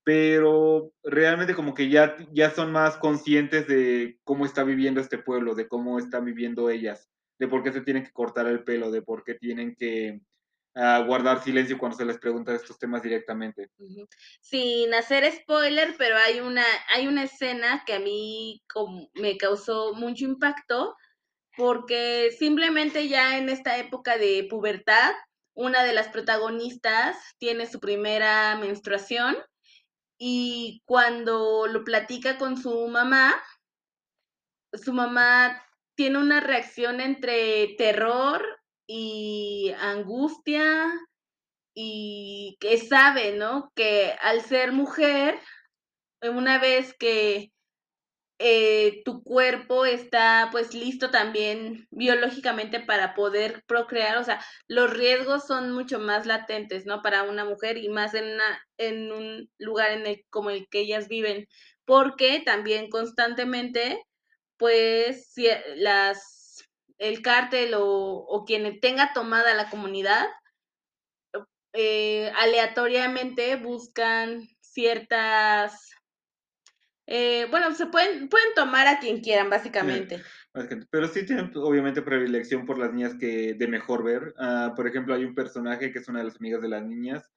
pero 0.08 0.90
realmente 1.02 1.54
como 1.54 1.74
que 1.74 1.90
ya, 1.90 2.16
ya 2.32 2.50
son 2.50 2.72
más 2.72 2.96
conscientes 2.96 3.68
de 3.68 4.18
cómo 4.24 4.46
está 4.46 4.64
viviendo 4.64 5.02
este 5.02 5.18
pueblo, 5.18 5.54
de 5.54 5.68
cómo 5.68 5.98
están 5.98 6.24
viviendo 6.24 6.70
ellas, 6.70 7.10
de 7.38 7.46
por 7.46 7.62
qué 7.62 7.72
se 7.72 7.82
tienen 7.82 8.04
que 8.04 8.12
cortar 8.12 8.46
el 8.46 8.64
pelo, 8.64 8.90
de 8.90 9.02
por 9.02 9.22
qué 9.22 9.34
tienen 9.34 9.74
que 9.74 10.22
ah, 10.74 11.04
guardar 11.06 11.44
silencio 11.44 11.76
cuando 11.76 11.98
se 11.98 12.06
les 12.06 12.16
pregunta 12.16 12.54
estos 12.54 12.78
temas 12.78 13.02
directamente. 13.02 13.68
Sin 14.40 14.94
hacer 14.94 15.30
spoiler, 15.30 15.94
pero 15.98 16.16
hay 16.16 16.40
una, 16.40 16.64
hay 16.94 17.06
una 17.06 17.24
escena 17.24 17.82
que 17.84 17.92
a 17.92 18.00
mí 18.00 18.62
me 19.12 19.36
causó 19.36 19.92
mucho 19.92 20.24
impacto 20.24 20.96
porque 21.54 22.34
simplemente 22.38 23.08
ya 23.08 23.36
en 23.36 23.50
esta 23.50 23.76
época 23.76 24.16
de 24.16 24.46
pubertad, 24.48 25.12
una 25.52 25.84
de 25.84 25.92
las 25.92 26.08
protagonistas 26.08 27.18
tiene 27.36 27.66
su 27.66 27.78
primera 27.78 28.56
menstruación 28.56 29.36
y 30.18 30.82
cuando 30.84 31.66
lo 31.68 31.84
platica 31.84 32.36
con 32.38 32.60
su 32.60 32.88
mamá, 32.88 33.40
su 34.72 34.92
mamá 34.92 35.62
tiene 35.94 36.18
una 36.18 36.40
reacción 36.40 37.00
entre 37.00 37.74
terror 37.78 38.44
y 38.86 39.72
angustia 39.80 40.92
y 41.74 42.56
que 42.60 42.78
sabe, 42.78 43.32
¿no? 43.32 43.70
Que 43.74 44.16
al 44.20 44.42
ser 44.42 44.72
mujer, 44.72 45.40
una 46.22 46.58
vez 46.58 46.94
que 46.98 47.52
eh, 48.38 49.02
tu 49.04 49.22
cuerpo 49.24 49.84
está 49.84 50.48
pues 50.52 50.72
listo 50.74 51.10
también 51.10 51.88
biológicamente 51.90 52.80
para 52.80 53.14
poder 53.14 53.64
procrear, 53.66 54.18
o 54.18 54.24
sea, 54.24 54.44
los 54.68 54.90
riesgos 54.90 55.46
son 55.46 55.72
mucho 55.72 55.98
más 55.98 56.26
latentes, 56.26 56.86
¿no? 56.86 57.02
Para 57.02 57.24
una 57.24 57.44
mujer 57.44 57.78
y 57.78 57.88
más 57.88 58.14
en, 58.14 58.24
una, 58.34 58.64
en 58.78 59.12
un 59.12 59.50
lugar 59.58 59.90
en 59.92 60.06
el, 60.06 60.24
como 60.30 60.50
el 60.50 60.68
que 60.68 60.80
ellas 60.80 61.08
viven, 61.08 61.48
porque 61.84 62.40
también 62.44 62.90
constantemente, 62.90 64.02
pues, 64.56 65.32
si 65.32 65.48
las, 65.76 66.62
el 66.98 67.22
cártel 67.22 67.74
o, 67.74 67.84
o 67.84 68.44
quien 68.44 68.80
tenga 68.80 69.12
tomada 69.14 69.54
la 69.54 69.68
comunidad, 69.70 70.28
eh, 71.72 72.32
aleatoriamente 72.36 73.56
buscan 73.56 74.48
ciertas 74.60 75.90
eh, 77.10 77.46
bueno, 77.50 77.74
se 77.74 77.86
pueden, 77.86 78.28
pueden 78.28 78.52
tomar 78.54 78.86
a 78.86 78.98
quien 78.98 79.22
quieran, 79.22 79.48
básicamente. 79.48 80.22
Pero 80.90 81.08
sí 81.08 81.24
tienen 81.24 81.50
obviamente 81.54 82.02
predilección 82.02 82.66
por 82.66 82.76
las 82.76 82.92
niñas 82.92 83.14
que 83.18 83.54
de 83.54 83.66
mejor 83.66 84.04
ver. 84.04 84.34
Uh, 84.38 84.74
por 84.74 84.86
ejemplo, 84.86 85.14
hay 85.14 85.24
un 85.24 85.34
personaje 85.34 85.90
que 85.90 86.00
es 86.00 86.08
una 86.08 86.18
de 86.18 86.26
las 86.26 86.36
amigas 86.36 86.60
de 86.60 86.68
las 86.68 86.84
niñas 86.84 87.30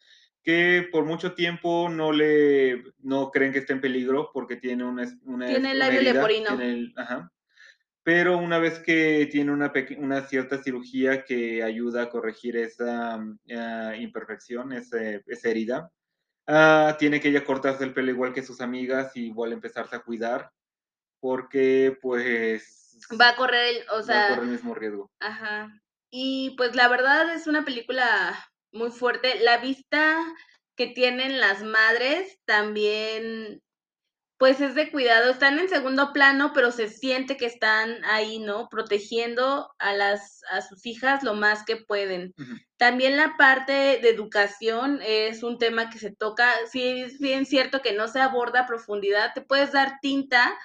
que 0.44 0.90
por 0.92 1.06
mucho 1.06 1.36
tiempo 1.36 1.88
no 1.88 2.12
le 2.12 2.84
no 3.00 3.32
creen 3.32 3.54
que 3.54 3.60
esté 3.60 3.74
en 3.74 3.82
peligro 3.82 4.32
porque 4.34 4.56
tiene 4.56 4.84
una, 4.84 5.06
una 5.24 5.48
tiene 5.48 5.72
el 5.72 5.80
labio 5.80 6.02
leporino. 6.02 6.60
El, 6.60 6.94
ajá. 6.98 7.32
Pero 8.04 8.40
una 8.40 8.58
vez 8.58 8.80
que 8.80 9.30
tiene 9.32 9.52
una, 9.52 9.72
una 10.00 10.22
cierta 10.24 10.62
cirugía 10.62 11.24
que 11.24 11.64
ayuda 11.64 12.04
a 12.04 12.10
corregir 12.10 12.58
esa 12.58 13.18
uh, 13.20 13.94
imperfección, 14.00 14.74
ese, 14.74 15.24
esa 15.28 15.50
herida, 15.50 15.92
Ah, 16.48 16.96
tiene 17.00 17.22
que 17.22 17.30
ella 17.30 17.46
cortarse 17.46 17.84
el 17.84 17.94
pelo 17.94 18.12
igual 18.12 18.34
que 18.34 18.44
sus 18.44 18.62
amigas 18.62 19.16
y 19.16 19.28
igual 19.28 19.54
empezarse 19.54 19.96
a 19.96 20.02
cuidar 20.02 20.52
porque 21.20 21.98
pues 22.02 22.98
va 23.20 23.30
a 23.30 23.36
correr 23.36 23.76
el, 23.76 23.90
o 23.92 24.02
sea, 24.02 24.16
va 24.16 24.26
a 24.26 24.30
correr 24.30 24.44
el 24.44 24.52
mismo 24.52 24.74
riesgo. 24.74 25.12
Ajá. 25.20 25.72
Y 26.10 26.56
pues 26.58 26.76
la 26.76 26.88
verdad 26.88 27.34
es 27.34 27.48
una 27.48 27.64
película 27.64 28.38
muy 28.74 28.92
fuerte. 28.92 29.40
La 29.40 29.58
vista 29.60 30.20
que 30.76 30.88
tienen 30.88 31.40
las 31.40 31.64
madres 31.64 32.40
también 32.46 33.62
pues 34.42 34.60
es 34.60 34.74
de 34.74 34.90
cuidado, 34.90 35.30
están 35.30 35.60
en 35.60 35.70
segundo 35.70 36.14
plano, 36.14 36.52
pero 36.52 36.72
se 36.72 36.90
siente 36.90 37.38
que 37.38 37.46
están 37.46 38.04
ahí, 38.06 38.40
¿no? 38.40 38.70
Protegiendo 38.70 39.72
a 39.78 39.94
las 39.94 40.42
a 40.50 40.64
sus 40.64 40.84
hijas 40.88 41.22
lo 41.22 41.36
más 41.36 41.64
que 41.64 41.76
pueden. 41.76 42.34
También 42.78 43.18
la 43.18 43.38
parte 43.38 43.72
de 43.72 44.10
educación 44.10 45.00
es 45.06 45.44
un 45.44 45.60
tema 45.60 45.92
que 45.92 46.00
se 46.00 46.10
toca, 46.10 46.52
sí 46.72 47.04
es 47.04 47.20
bien 47.20 47.46
cierto 47.46 47.84
que 47.84 47.94
no 47.94 48.08
se 48.08 48.20
aborda 48.20 48.62
a 48.62 48.66
profundidad, 48.66 49.32
te 49.36 49.42
puedes 49.42 49.74
dar 49.74 50.00
tinta 50.02 50.58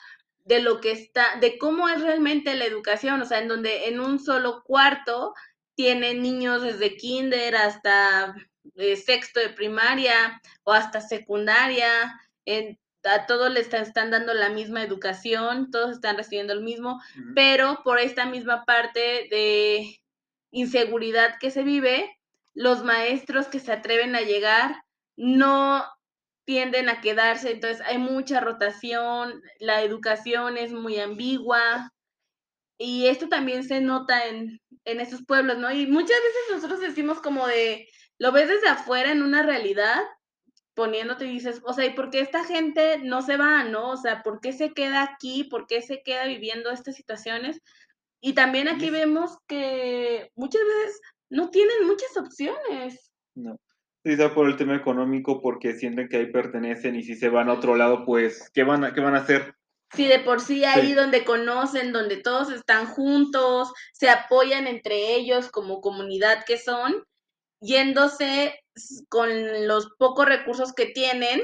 de 0.47 0.63
lo 0.63 0.81
que 0.81 0.93
está, 0.93 1.37
de 1.43 1.59
cómo 1.59 1.91
es 1.91 2.01
realmente 2.01 2.55
la 2.55 2.65
educación, 2.65 3.21
o 3.21 3.27
sea, 3.27 3.41
en 3.41 3.49
donde 3.49 3.89
en 3.89 4.01
un 4.01 4.21
solo 4.21 4.63
cuarto 4.65 5.35
tienen 5.75 6.23
niños 6.23 6.63
desde 6.63 6.97
kinder 6.97 7.55
hasta 7.55 8.35
eh, 8.77 8.97
sexto 8.97 9.39
de 9.39 9.51
primaria 9.51 10.41
o 10.65 10.73
hasta 10.73 11.03
secundaria, 11.03 12.19
en, 12.47 12.79
a 13.07 13.27
todos 13.27 13.53
les 13.53 13.73
están, 13.73 14.11
dando 14.11 14.35
la 14.35 14.49
misma 14.49 14.83
educación, 14.83 15.71
todos 15.71 15.93
están 15.93 16.17
recibiendo 16.17 16.53
el 16.53 16.63
mismo, 16.63 17.01
pero 17.35 17.83
por 17.85 17.99
esta 17.99 18.27
misma 18.27 18.65
parte 18.65 19.29
de 19.31 20.01
inseguridad 20.51 21.37
que 21.41 21.51
se 21.51 21.63
vive, 21.63 22.19
los 22.55 22.85
maestros 22.85 23.47
que 23.49 23.61
se 23.61 23.73
atreven 23.73 24.15
a 24.17 24.23
llegar 24.23 24.83
no 25.17 25.85
tienden 26.45 26.89
a 26.89 27.01
quedarse, 27.01 27.51
entonces 27.51 27.85
hay 27.87 27.99
mucha 27.99 28.41
rotación, 28.41 29.43
la 29.59 29.83
educación 29.83 30.57
es 30.57 30.73
muy 30.73 30.99
ambigua 30.99 31.93
y 32.79 33.07
esto 33.07 33.29
también 33.29 33.65
se 33.65 33.81
nota 33.81 34.27
en, 34.27 34.61
en 34.85 35.01
esos 35.01 35.25
pueblos, 35.25 35.59
¿no? 35.59 35.73
Y 35.73 35.87
muchas 35.87 36.17
veces 36.17 36.43
nosotros 36.53 36.81
decimos 36.81 37.21
como 37.21 37.47
de, 37.47 37.89
lo 38.19 38.33
ves 38.33 38.49
desde 38.49 38.69
afuera 38.69 39.11
en 39.11 39.23
una 39.23 39.43
realidad 39.43 40.03
poniéndote 40.77 41.25
y 41.25 41.31
dices, 41.31 41.63
o 41.65 41.73
sea, 41.73 41.87
¿y 41.87 41.95
por 41.95 42.11
qué 42.11 42.21
esta 42.21 42.45
gente 42.45 42.99
no 43.03 43.23
se 43.23 43.39
va, 43.39 43.65
no? 43.65 43.91
O 43.91 43.97
sea, 43.97 44.23
¿por 44.23 44.41
qué 44.41 44.53
se 44.53 44.73
queda 44.75 45.03
aquí? 45.03 45.45
¿Por 45.45 45.67
qué 45.67 45.81
se 45.81 46.03
queda 46.03 46.27
viviendo 46.27 46.71
estas 46.71 46.95
situaciones? 46.95 47.63
Y 48.21 48.35
también 48.35 48.69
aquí 48.69 48.91
vemos 48.91 49.39
que 49.49 50.31
muchas 50.37 50.63
veces 50.63 51.01
no 51.31 51.51
tienen 51.51 51.87
muchas 51.87 52.15
opciones. 52.17 53.11
No. 53.35 53.59
Quizá 54.05 54.33
por 54.35 54.47
el 54.47 54.57
tema 54.57 54.77
económico, 54.77 55.41
porque 55.41 55.75
sienten 55.75 56.09
que 56.09 56.19
ahí 56.19 56.27
pertenecen 56.27 56.95
y 56.95 57.03
si 57.03 57.17
se 57.17 57.31
van 57.31 57.49
a 57.49 57.55
otro 57.55 57.75
lado, 57.75 58.05
pues, 58.05 58.51
¿qué 58.53 58.63
van 58.63 58.85
a, 58.85 58.93
qué 58.93 59.01
van 59.01 59.17
a 59.17 59.21
hacer? 59.21 59.55
Sí, 59.95 60.07
de 60.07 60.21
por 60.21 60.41
sí 60.41 60.65
ahí 60.65 60.93
donde 60.93 61.25
conocen, 61.25 61.93
donde 61.93 62.19
todos 62.19 62.53
están 62.53 62.87
juntos, 62.87 63.73
se 63.93 64.11
apoyan 64.11 64.67
entre 64.67 65.15
ellos 65.15 65.51
como 65.51 65.81
comunidad 65.81 66.45
que 66.45 66.59
son, 66.59 67.05
yéndose 67.61 68.61
con 69.09 69.67
los 69.67 69.91
pocos 69.99 70.27
recursos 70.27 70.73
que 70.73 70.87
tienen, 70.87 71.43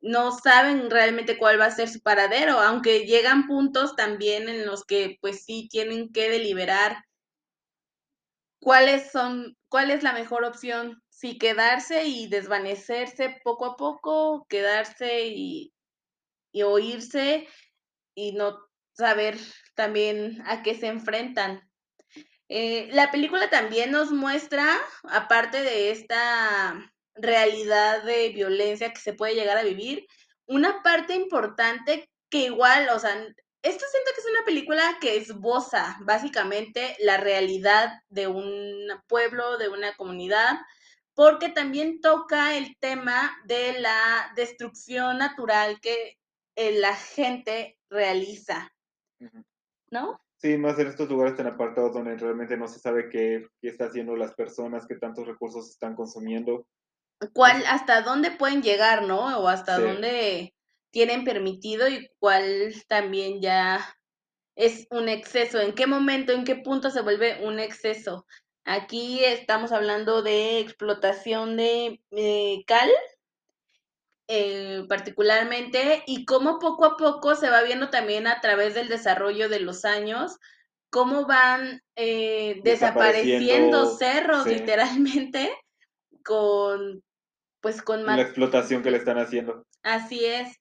no 0.00 0.32
saben 0.32 0.90
realmente 0.90 1.38
cuál 1.38 1.60
va 1.60 1.66
a 1.66 1.70
ser 1.70 1.88
su 1.88 2.00
paradero, 2.00 2.58
aunque 2.58 3.06
llegan 3.06 3.46
puntos 3.46 3.96
también 3.96 4.48
en 4.48 4.66
los 4.66 4.84
que 4.84 5.18
pues 5.20 5.44
sí 5.44 5.68
tienen 5.70 6.12
que 6.12 6.30
deliberar 6.30 7.04
cuáles 8.60 9.10
son, 9.10 9.56
cuál 9.68 9.90
es 9.90 10.02
la 10.02 10.12
mejor 10.12 10.44
opción, 10.44 11.02
si 11.08 11.38
quedarse 11.38 12.04
y 12.04 12.28
desvanecerse 12.28 13.40
poco 13.44 13.66
a 13.66 13.76
poco, 13.76 14.46
quedarse 14.48 15.26
y, 15.26 15.72
y 16.52 16.62
oírse 16.62 17.46
y 18.14 18.32
no 18.32 18.58
saber 18.92 19.36
también 19.74 20.42
a 20.46 20.62
qué 20.62 20.74
se 20.74 20.86
enfrentan. 20.86 21.69
Eh, 22.52 22.88
la 22.90 23.12
película 23.12 23.48
también 23.48 23.92
nos 23.92 24.10
muestra, 24.10 24.76
aparte 25.04 25.62
de 25.62 25.92
esta 25.92 26.92
realidad 27.14 28.02
de 28.02 28.30
violencia 28.30 28.92
que 28.92 29.00
se 29.00 29.12
puede 29.12 29.36
llegar 29.36 29.56
a 29.56 29.62
vivir, 29.62 30.04
una 30.46 30.82
parte 30.82 31.14
importante 31.14 32.10
que 32.28 32.38
igual, 32.38 32.88
o 32.88 32.98
sea, 32.98 33.12
esto 33.62 33.84
siento 33.92 34.10
que 34.12 34.20
es 34.20 34.26
una 34.28 34.44
película 34.44 34.98
que 35.00 35.16
esboza 35.16 35.96
básicamente 36.00 36.96
la 36.98 37.18
realidad 37.18 37.92
de 38.08 38.26
un 38.26 38.88
pueblo, 39.06 39.56
de 39.56 39.68
una 39.68 39.94
comunidad, 39.94 40.58
porque 41.14 41.50
también 41.50 42.00
toca 42.00 42.56
el 42.56 42.76
tema 42.80 43.30
de 43.44 43.78
la 43.78 44.32
destrucción 44.34 45.18
natural 45.18 45.78
que 45.80 46.18
eh, 46.56 46.72
la 46.80 46.96
gente 46.96 47.78
realiza, 47.88 48.72
¿no? 49.90 50.20
Sí, 50.40 50.56
más 50.56 50.78
en 50.78 50.86
estos 50.86 51.10
lugares 51.10 51.36
tan 51.36 51.46
apartados 51.46 51.92
donde 51.92 52.16
realmente 52.16 52.56
no 52.56 52.66
se 52.66 52.78
sabe 52.78 53.10
qué, 53.10 53.46
qué 53.60 53.68
está 53.68 53.86
haciendo 53.86 54.16
las 54.16 54.34
personas, 54.34 54.86
qué 54.86 54.96
tantos 54.96 55.26
recursos 55.26 55.68
están 55.68 55.94
consumiendo. 55.94 56.66
¿Cuál, 57.34 57.62
hasta 57.66 58.00
dónde 58.00 58.30
pueden 58.30 58.62
llegar, 58.62 59.02
no? 59.02 59.38
O 59.40 59.48
hasta 59.48 59.78
dónde 59.78 60.54
tienen 60.90 61.24
permitido 61.24 61.86
y 61.88 62.08
cuál 62.18 62.72
también 62.88 63.42
ya 63.42 63.94
es 64.56 64.86
un 64.90 65.10
exceso. 65.10 65.60
¿En 65.60 65.74
qué 65.74 65.86
momento, 65.86 66.32
en 66.32 66.44
qué 66.44 66.56
punto 66.56 66.90
se 66.90 67.02
vuelve 67.02 67.46
un 67.46 67.60
exceso? 67.60 68.26
Aquí 68.64 69.22
estamos 69.22 69.72
hablando 69.72 70.22
de 70.22 70.60
explotación 70.60 71.58
de 71.58 72.00
eh, 72.12 72.64
cal, 72.66 72.88
eh, 74.32 74.84
particularmente 74.88 76.04
y 76.06 76.24
cómo 76.24 76.60
poco 76.60 76.84
a 76.84 76.96
poco 76.96 77.34
se 77.34 77.50
va 77.50 77.62
viendo 77.62 77.90
también 77.90 78.28
a 78.28 78.40
través 78.40 78.74
del 78.74 78.88
desarrollo 78.88 79.48
de 79.48 79.58
los 79.58 79.84
años 79.84 80.38
cómo 80.88 81.26
van 81.26 81.82
eh, 81.96 82.60
desapareciendo, 82.62 83.96
cerros 83.96 84.46
literalmente 84.46 85.50
con 86.24 87.02
pues 87.60 87.82
con 87.82 88.06
la 88.06 88.20
explotación 88.20 88.82
que 88.82 88.90
le 88.90 88.98
están 88.98 89.18
haciendo. 89.18 89.66
Así 89.82 90.24
es. 90.24 90.58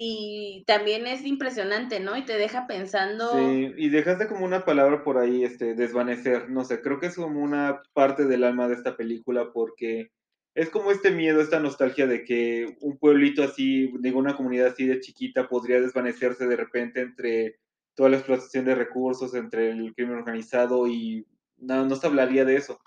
Y 0.00 0.62
también 0.68 1.08
es 1.08 1.24
impresionante, 1.24 1.98
¿no? 1.98 2.16
Y 2.16 2.24
te 2.24 2.34
deja 2.34 2.68
pensando. 2.68 3.32
Sí, 3.32 3.72
y 3.76 3.88
dejaste 3.88 4.28
como 4.28 4.44
una 4.44 4.64
palabra 4.64 5.02
por 5.02 5.18
ahí, 5.18 5.42
este, 5.42 5.74
desvanecer. 5.74 6.48
No 6.48 6.64
sé, 6.64 6.80
creo 6.80 7.00
que 7.00 7.06
es 7.06 7.16
como 7.16 7.40
una 7.40 7.82
parte 7.94 8.26
del 8.26 8.44
alma 8.44 8.68
de 8.68 8.74
esta 8.74 8.96
película 8.96 9.50
porque 9.52 10.12
es 10.58 10.70
como 10.70 10.90
este 10.90 11.12
miedo, 11.12 11.40
esta 11.40 11.60
nostalgia 11.60 12.08
de 12.08 12.24
que 12.24 12.76
un 12.80 12.98
pueblito 12.98 13.44
así, 13.44 13.92
digo, 14.00 14.18
una 14.18 14.36
comunidad 14.36 14.72
así 14.72 14.86
de 14.86 14.98
chiquita 14.98 15.48
podría 15.48 15.80
desvanecerse 15.80 16.48
de 16.48 16.56
repente 16.56 17.00
entre 17.00 17.60
toda 17.94 18.08
la 18.08 18.16
explotación 18.16 18.64
de 18.64 18.74
recursos, 18.74 19.34
entre 19.34 19.70
el 19.70 19.94
crimen 19.94 20.16
organizado 20.16 20.88
y 20.88 21.24
no, 21.58 21.86
no 21.86 21.94
se 21.94 22.08
hablaría 22.08 22.44
de 22.44 22.56
eso. 22.56 22.80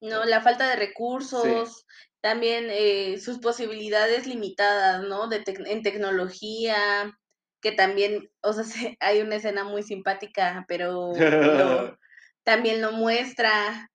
No, 0.00 0.24
la 0.24 0.42
falta 0.42 0.70
de 0.70 0.76
recursos, 0.76 1.86
también 2.20 2.68
eh, 2.70 3.18
sus 3.18 3.40
posibilidades 3.40 4.28
limitadas, 4.28 5.02
¿no? 5.02 5.26
De 5.26 5.42
en 5.46 5.82
tecnología, 5.82 7.18
que 7.60 7.72
también, 7.72 8.30
o 8.42 8.52
sea, 8.52 8.64
hay 9.00 9.22
una 9.22 9.36
escena 9.36 9.64
muy 9.64 9.82
simpática, 9.82 10.64
pero 10.68 11.10
también 12.44 12.80
lo 12.80 12.92
muestra 12.92 13.90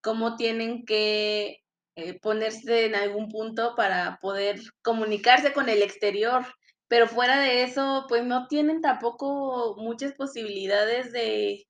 cómo 0.00 0.36
tienen 0.36 0.86
que 0.86 1.65
eh, 1.96 2.20
ponerse 2.20 2.84
en 2.84 2.94
algún 2.94 3.30
punto 3.30 3.74
para 3.74 4.18
poder 4.20 4.60
comunicarse 4.82 5.54
con 5.54 5.68
el 5.70 5.82
exterior. 5.82 6.44
pero 6.88 7.08
fuera 7.08 7.40
de 7.40 7.64
eso, 7.64 8.04
pues 8.08 8.24
no 8.24 8.46
tienen 8.48 8.80
tampoco 8.80 9.74
muchas 9.78 10.12
posibilidades 10.12 11.10
de, 11.10 11.66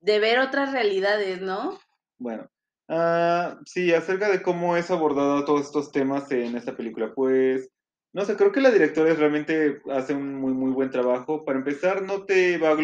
de 0.00 0.18
ver 0.18 0.38
otras 0.38 0.72
realidades, 0.72 1.42
¿no? 1.42 1.78
Bueno, 2.18 2.48
ah, 2.88 3.58
sí, 3.66 3.92
acerca 3.92 4.30
de 4.30 4.40
cómo 4.40 4.76
es 4.76 4.90
abordado 4.90 5.44
todos 5.44 5.62
estos 5.62 5.92
temas 5.92 6.30
en 6.30 6.56
esta 6.56 6.76
película, 6.76 7.12
pues, 7.14 7.68
no 8.14 8.24
sé, 8.24 8.36
creo 8.36 8.52
que 8.52 8.60
la 8.60 8.70
directora 8.70 9.12
realmente 9.14 9.82
hace 9.90 10.14
un 10.14 10.36
muy, 10.36 10.54
muy 10.54 10.70
buen 10.70 10.90
trabajo. 10.90 11.44
Para 11.44 11.58
empezar, 11.58 12.02
no 12.02 12.24
te 12.24 12.56
va 12.58 12.70
a 12.70 12.76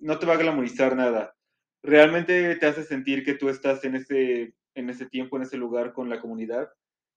no 0.00 0.18
te 0.18 0.26
va 0.26 0.32
a 0.32 0.38
glamorizar 0.38 0.96
nada. 0.96 1.34
Realmente 1.82 2.56
te 2.56 2.66
hace 2.66 2.82
sentir 2.82 3.22
que 3.22 3.34
tú 3.34 3.50
estás 3.50 3.84
en 3.84 3.96
ese, 3.96 4.54
en 4.78 4.90
ese 4.90 5.06
tiempo, 5.06 5.36
en 5.36 5.42
ese 5.42 5.56
lugar 5.56 5.92
con 5.92 6.08
la 6.08 6.20
comunidad. 6.20 6.70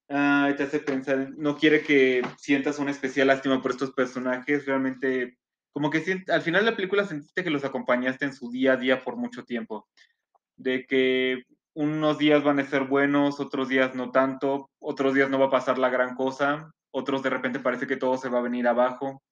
Y 0.10 0.54
te 0.56 0.64
hace 0.64 0.80
pensar, 0.80 1.32
no 1.38 1.56
quiere 1.56 1.84
que 1.84 2.22
sientas 2.38 2.80
una 2.80 2.92
especial 2.92 3.28
lástima 3.28 3.62
por 3.62 3.72
estos 3.72 3.92
personajes, 3.92 4.66
realmente, 4.66 5.38
como 5.72 5.90
que 5.90 6.24
al 6.28 6.42
final 6.42 6.66
de 6.66 6.72
la 6.72 6.76
película 6.76 7.06
sentiste 7.06 7.44
que 7.44 7.50
los 7.50 7.64
acompañaste 7.64 8.26
en 8.26 8.34
su 8.34 8.52
día 8.52 8.74
a 8.74 8.78
día 8.78 9.04
por 9.04 9.16
mucho 9.16 9.46
tiempo 9.46 9.88
de 10.58 10.86
que 10.86 11.44
unos 11.74 12.18
días 12.18 12.44
van 12.44 12.60
a 12.60 12.66
ser 12.66 12.84
buenos, 12.84 13.40
otros 13.40 13.70
días 13.70 13.96
no 13.96 14.12
tanto, 14.12 14.70
otros 14.80 15.14
días 15.14 15.30
no 15.30 15.40
va 15.40 15.46
a 15.46 15.52
pasar 15.52 15.78
la 15.78 15.90
gran 15.90 16.16
cosa, 16.16 16.72
otros 16.92 17.24
de 17.24 17.30
repente 17.30 17.60
parece 17.60 17.88
que 17.88 17.98
todo 17.98 18.18
se 18.18 18.30
va 18.30 18.40
a 18.40 18.44
venir 18.44 18.68
abajo. 18.68 19.24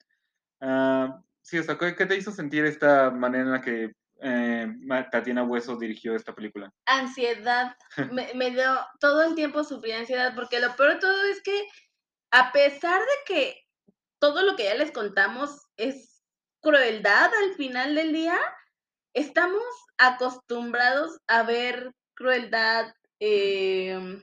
Ah, 0.61 1.21
sí, 1.41 1.57
o 1.57 1.63
sea, 1.63 1.77
¿qué, 1.77 1.95
qué 1.95 2.05
te 2.05 2.17
hizo 2.17 2.31
sentir 2.31 2.65
esta 2.65 3.11
manera 3.11 3.43
en 3.43 3.51
la 3.51 3.61
que 3.61 3.91
eh, 4.21 4.67
Tatiana 5.11 5.43
Hueso 5.43 5.77
dirigió 5.77 6.15
esta 6.15 6.33
película? 6.33 6.73
Ansiedad, 6.85 7.75
me, 8.11 8.51
dio, 8.51 8.79
todo 8.99 9.23
el 9.23 9.35
tiempo 9.35 9.63
sufrí 9.63 9.91
ansiedad, 9.91 10.33
porque 10.35 10.59
lo 10.59 10.75
peor 10.75 10.95
de 10.95 10.99
todo 10.99 11.23
es 11.25 11.41
que 11.41 11.67
a 12.31 12.51
pesar 12.51 13.01
de 13.01 13.33
que 13.33 13.61
todo 14.19 14.43
lo 14.43 14.55
que 14.55 14.65
ya 14.65 14.75
les 14.75 14.91
contamos 14.91 15.67
es 15.77 16.21
crueldad 16.61 17.31
al 17.33 17.55
final 17.55 17.95
del 17.95 18.13
día, 18.13 18.37
estamos 19.13 19.63
acostumbrados 19.97 21.17
a 21.27 21.43
ver 21.43 21.93
crueldad 22.15 22.93
eh, 23.19 24.21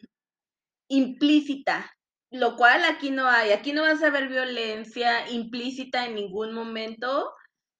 implícita, 0.88 1.90
lo 2.30 2.56
cual 2.56 2.84
aquí 2.84 3.10
no 3.10 3.26
hay. 3.26 3.52
Aquí 3.52 3.72
no 3.72 3.82
vas 3.82 4.02
a 4.02 4.10
ver 4.10 4.28
violencia 4.28 5.28
implícita 5.30 6.06
en 6.06 6.14
ningún 6.14 6.52
momento. 6.52 7.32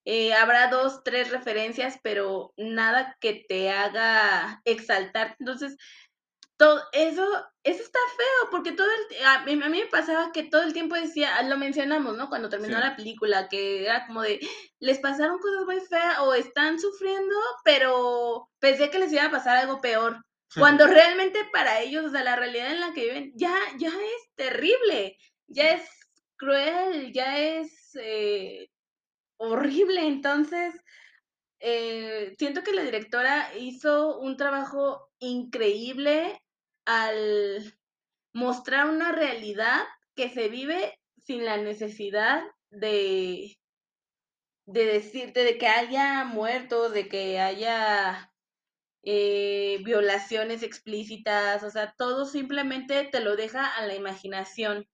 Eh, 0.07 0.33
habrá 0.35 0.69
dos, 0.69 1.03
tres 1.05 1.31
referencias, 1.31 1.99
pero 2.03 2.55
nada 2.57 3.17
que 3.21 3.45
te 3.49 3.71
haga 3.71 4.63
exaltar. 4.65 5.37
Entonces, 5.41 5.77
todo 6.57 6.83
eso, 6.93 7.23
eso 7.65 7.83
está 7.83 7.99
feo, 8.17 8.51
porque 8.51 8.73
todo 8.73 8.87
el, 8.87 9.27
a, 9.27 9.41
mí, 9.45 9.53
a 9.63 9.69
mí 9.69 9.81
me 9.81 9.87
pasaba 9.89 10.33
que 10.33 10.45
todo 10.45 10.63
el 10.63 10.73
tiempo 10.73 10.95
decía, 10.95 11.43
lo 11.43 11.59
mencionamos, 11.59 12.17
¿no? 12.17 12.29
Cuando 12.31 12.49
terminó 12.49 12.77
Sí. 12.79 12.83
la 12.83 12.97
película, 12.97 13.49
que 13.49 13.85
era 13.85 14.07
como 14.07 14.23
de, 14.23 14.41
les 14.79 14.99
pasaron 15.01 15.39
cosas 15.39 15.67
muy 15.67 15.81
feas 15.81 16.19
o 16.21 16.33
están 16.35 16.79
sufriendo, 16.81 17.35
pero 17.65 18.49
pensé 18.59 18.89
que 18.89 18.99
les 19.01 19.13
iba 19.13 19.25
a 19.25 19.31
pasar 19.31 19.59
algo 19.59 19.81
peor. 19.81 20.23
Cuando 20.57 20.87
realmente 20.87 21.41
para 21.53 21.81
ellos, 21.81 22.07
o 22.07 22.11
sea, 22.11 22.23
la 22.25 22.37
realidad 22.37 22.71
en 22.71 22.81
la 22.81 22.95
que 22.95 23.03
viven, 23.03 23.33
ya, 23.35 23.55
ya 23.79 23.89
es 23.89 24.31
terrible, 24.37 25.19
ya 25.49 25.71
es 25.73 25.83
cruel, 26.37 27.13
ya 27.13 27.37
es 27.39 27.91
eh, 28.01 28.71
horrible. 29.39 30.07
Entonces, 30.07 30.75
eh, 31.61 32.35
siento 32.39 32.63
que 32.63 32.73
la 32.73 32.83
directora 32.83 33.57
hizo 33.57 34.19
un 34.19 34.37
trabajo 34.37 35.09
increíble 35.19 36.41
al 36.85 37.75
mostrar 38.33 38.89
una 38.89 39.13
realidad 39.13 39.83
que 40.15 40.29
se 40.29 40.49
vive 40.49 40.99
sin 41.25 41.45
la 41.45 41.57
necesidad 41.57 42.43
de, 42.71 43.57
de 44.67 44.85
decirte, 44.85 45.45
de 45.45 45.59
que 45.59 45.67
haya 45.67 46.25
muertos, 46.25 46.93
de 46.93 47.09
que 47.09 47.41
haya 47.41 48.31
eh, 49.03 49.81
violaciones 49.85 50.63
explícitas, 50.63 51.63
o 51.63 51.71
sea, 51.71 51.95
todo 51.97 52.27
simplemente 52.27 53.05
te 53.05 53.21
lo 53.21 53.37
deja 53.37 53.65
a 53.65 53.87
la 53.87 53.95
imaginación. 53.95 54.87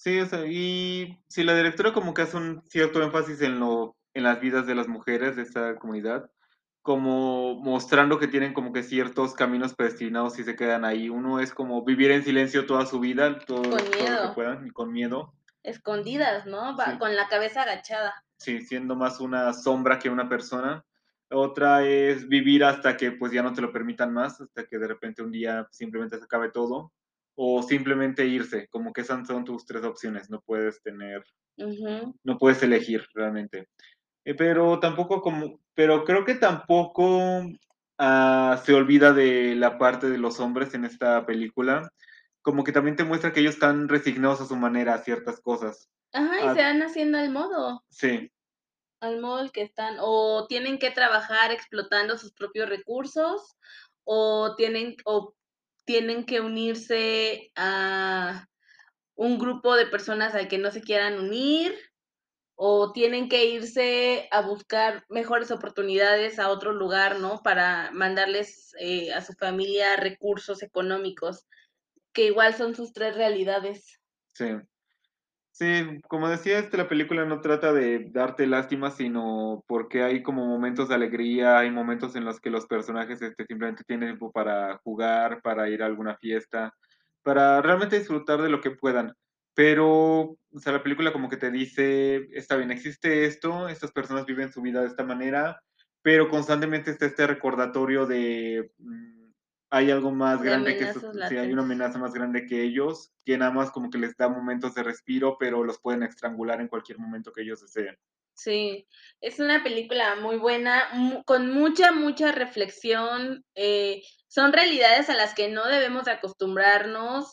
Sí, 0.00 0.18
o 0.18 0.24
sea, 0.24 0.46
y 0.46 1.22
si 1.28 1.44
la 1.44 1.54
directora 1.54 1.92
como 1.92 2.14
que 2.14 2.22
hace 2.22 2.38
un 2.38 2.62
cierto 2.70 3.02
énfasis 3.02 3.42
en 3.42 3.60
lo, 3.60 3.98
en 4.14 4.22
las 4.22 4.40
vidas 4.40 4.66
de 4.66 4.74
las 4.74 4.88
mujeres 4.88 5.36
de 5.36 5.42
esta 5.42 5.76
comunidad, 5.76 6.30
como 6.80 7.60
mostrando 7.60 8.18
que 8.18 8.26
tienen 8.26 8.54
como 8.54 8.72
que 8.72 8.82
ciertos 8.82 9.34
caminos 9.34 9.74
predestinados 9.74 10.38
y 10.38 10.44
se 10.44 10.56
quedan 10.56 10.86
ahí. 10.86 11.10
Uno 11.10 11.38
es 11.38 11.52
como 11.52 11.84
vivir 11.84 12.12
en 12.12 12.24
silencio 12.24 12.64
toda 12.64 12.86
su 12.86 12.98
vida, 12.98 13.40
todo, 13.40 13.60
Con 13.60 13.90
todo 13.90 14.10
lo 14.10 14.28
que 14.28 14.34
puedan 14.34 14.66
y 14.66 14.70
con 14.70 14.90
miedo. 14.90 15.34
Escondidas, 15.62 16.46
¿no? 16.46 16.74
Va- 16.78 16.92
Sí. 16.92 16.98
Con 16.98 17.14
la 17.14 17.28
cabeza 17.28 17.60
agachada. 17.64 18.24
Sí, 18.38 18.62
siendo 18.62 18.96
más 18.96 19.20
una 19.20 19.52
sombra 19.52 19.98
que 19.98 20.08
una 20.08 20.30
persona. 20.30 20.82
Otra 21.28 21.84
es 21.86 22.26
vivir 22.26 22.64
hasta 22.64 22.96
que 22.96 23.12
pues 23.12 23.32
ya 23.32 23.42
no 23.42 23.52
te 23.52 23.60
lo 23.60 23.70
permitan 23.70 24.14
más, 24.14 24.40
hasta 24.40 24.66
que 24.66 24.78
de 24.78 24.88
repente 24.88 25.20
un 25.22 25.30
día 25.30 25.68
simplemente 25.70 26.16
se 26.16 26.24
acabe 26.24 26.50
todo. 26.50 26.90
O 27.42 27.62
simplemente 27.62 28.26
irse, 28.26 28.68
como 28.68 28.92
que 28.92 29.00
esas 29.00 29.26
son 29.26 29.44
tus 29.46 29.64
tres 29.64 29.82
opciones, 29.82 30.28
no 30.28 30.42
puedes 30.42 30.82
tener 30.82 31.24
no 32.22 32.38
puedes 32.38 32.62
elegir 32.62 33.06
realmente. 33.14 33.68
Eh, 34.24 34.34
pero 34.34 34.78
tampoco 34.78 35.22
como, 35.22 35.58
pero 35.74 36.04
creo 36.04 36.24
que 36.24 36.34
tampoco 36.34 37.42
ah, 37.98 38.60
se 38.64 38.74
olvida 38.74 39.12
de 39.14 39.54
la 39.54 39.78
parte 39.78 40.10
de 40.10 40.18
los 40.18 40.38
hombres 40.38 40.74
en 40.74 40.84
esta 40.84 41.24
película. 41.24 41.90
Como 42.42 42.62
que 42.62 42.72
también 42.72 42.96
te 42.96 43.04
muestra 43.04 43.32
que 43.32 43.40
ellos 43.40 43.54
están 43.54 43.88
resignados 43.88 44.40
a 44.40 44.46
su 44.46 44.56
manera 44.56 44.94
a 44.94 45.02
ciertas 45.02 45.40
cosas. 45.40 45.88
Ajá, 46.12 46.40
y 46.40 46.48
Ah, 46.48 46.54
se 46.54 46.60
van 46.60 46.82
haciendo 46.82 47.18
al 47.18 47.30
modo. 47.30 47.82
sí, 47.88 48.30
al 49.00 49.18
modo 49.20 49.40
el 49.40 49.50
que 49.50 49.62
están, 49.62 49.96
o 49.98 50.46
tienen 50.46 50.78
que 50.78 50.90
trabajar 50.90 51.52
explotando 51.52 52.18
sus 52.18 52.32
propios 52.32 52.68
recursos, 52.68 53.56
o 54.04 54.54
tienen, 54.56 54.96
o 55.06 55.34
tienen 55.84 56.24
que 56.24 56.40
unirse 56.40 57.50
a 57.56 58.46
un 59.14 59.38
grupo 59.38 59.76
de 59.76 59.86
personas 59.86 60.34
al 60.34 60.48
que 60.48 60.58
no 60.58 60.70
se 60.70 60.80
quieran 60.80 61.18
unir, 61.18 61.74
o 62.62 62.92
tienen 62.92 63.30
que 63.30 63.46
irse 63.46 64.28
a 64.30 64.42
buscar 64.42 65.04
mejores 65.08 65.50
oportunidades 65.50 66.38
a 66.38 66.50
otro 66.50 66.72
lugar, 66.72 67.18
¿no? 67.18 67.40
Para 67.42 67.90
mandarles 67.92 68.74
eh, 68.78 69.14
a 69.14 69.22
su 69.22 69.32
familia 69.32 69.96
recursos 69.96 70.62
económicos, 70.62 71.46
que 72.12 72.26
igual 72.26 72.54
son 72.54 72.74
sus 72.74 72.92
tres 72.92 73.14
realidades. 73.16 73.98
sí. 74.34 74.46
Sí, 75.60 76.00
como 76.08 76.26
decía, 76.30 76.58
este, 76.58 76.78
la 76.78 76.88
película 76.88 77.26
no 77.26 77.42
trata 77.42 77.70
de 77.74 78.08
darte 78.12 78.46
lástima, 78.46 78.90
sino 78.90 79.62
porque 79.68 80.02
hay 80.02 80.22
como 80.22 80.46
momentos 80.46 80.88
de 80.88 80.94
alegría, 80.94 81.58
hay 81.58 81.70
momentos 81.70 82.16
en 82.16 82.24
los 82.24 82.40
que 82.40 82.48
los 82.48 82.64
personajes 82.66 83.20
este, 83.20 83.44
simplemente 83.44 83.84
tienen 83.84 84.08
tiempo 84.08 84.32
para 84.32 84.78
jugar, 84.78 85.42
para 85.42 85.68
ir 85.68 85.82
a 85.82 85.86
alguna 85.86 86.16
fiesta, 86.16 86.72
para 87.22 87.60
realmente 87.60 87.98
disfrutar 87.98 88.40
de 88.40 88.48
lo 88.48 88.62
que 88.62 88.70
puedan. 88.70 89.12
Pero, 89.54 90.38
o 90.50 90.58
sea, 90.58 90.72
la 90.72 90.82
película 90.82 91.12
como 91.12 91.28
que 91.28 91.36
te 91.36 91.50
dice, 91.50 92.26
está 92.32 92.56
bien, 92.56 92.70
existe 92.70 93.26
esto, 93.26 93.68
estas 93.68 93.92
personas 93.92 94.24
viven 94.24 94.50
su 94.52 94.62
vida 94.62 94.80
de 94.80 94.86
esta 94.86 95.04
manera, 95.04 95.60
pero 96.00 96.30
constantemente 96.30 96.90
está 96.90 97.04
este 97.04 97.26
recordatorio 97.26 98.06
de... 98.06 98.72
mm, 98.78 99.19
hay 99.70 99.90
algo 99.90 100.10
más 100.10 100.40
De 100.42 100.48
grande 100.48 100.76
que 100.76 100.84
eso, 100.84 101.00
sí, 101.28 101.36
hay 101.36 101.52
una 101.52 101.62
amenaza 101.62 101.98
más 101.98 102.12
grande 102.12 102.46
que 102.46 102.62
ellos, 102.62 103.12
que 103.24 103.38
nada 103.38 103.52
más 103.52 103.70
como 103.70 103.88
que 103.90 103.98
les 103.98 104.16
da 104.16 104.28
momentos 104.28 104.74
de 104.74 104.82
respiro, 104.82 105.36
pero 105.38 105.62
los 105.64 105.78
pueden 105.80 106.02
estrangular 106.02 106.60
en 106.60 106.68
cualquier 106.68 106.98
momento 106.98 107.32
que 107.32 107.42
ellos 107.42 107.60
deseen. 107.60 107.96
Sí, 108.34 108.86
es 109.20 109.38
una 109.38 109.62
película 109.62 110.16
muy 110.16 110.38
buena, 110.38 110.88
mu- 110.94 111.22
con 111.24 111.52
mucha, 111.52 111.92
mucha 111.92 112.32
reflexión. 112.32 113.44
eh, 113.54 114.02
son 114.28 114.52
realidades 114.52 115.10
a 115.10 115.14
las 115.14 115.34
que 115.34 115.48
no 115.48 115.66
debemos 115.66 116.04
de 116.04 116.12
acostumbrarnos 116.12 117.32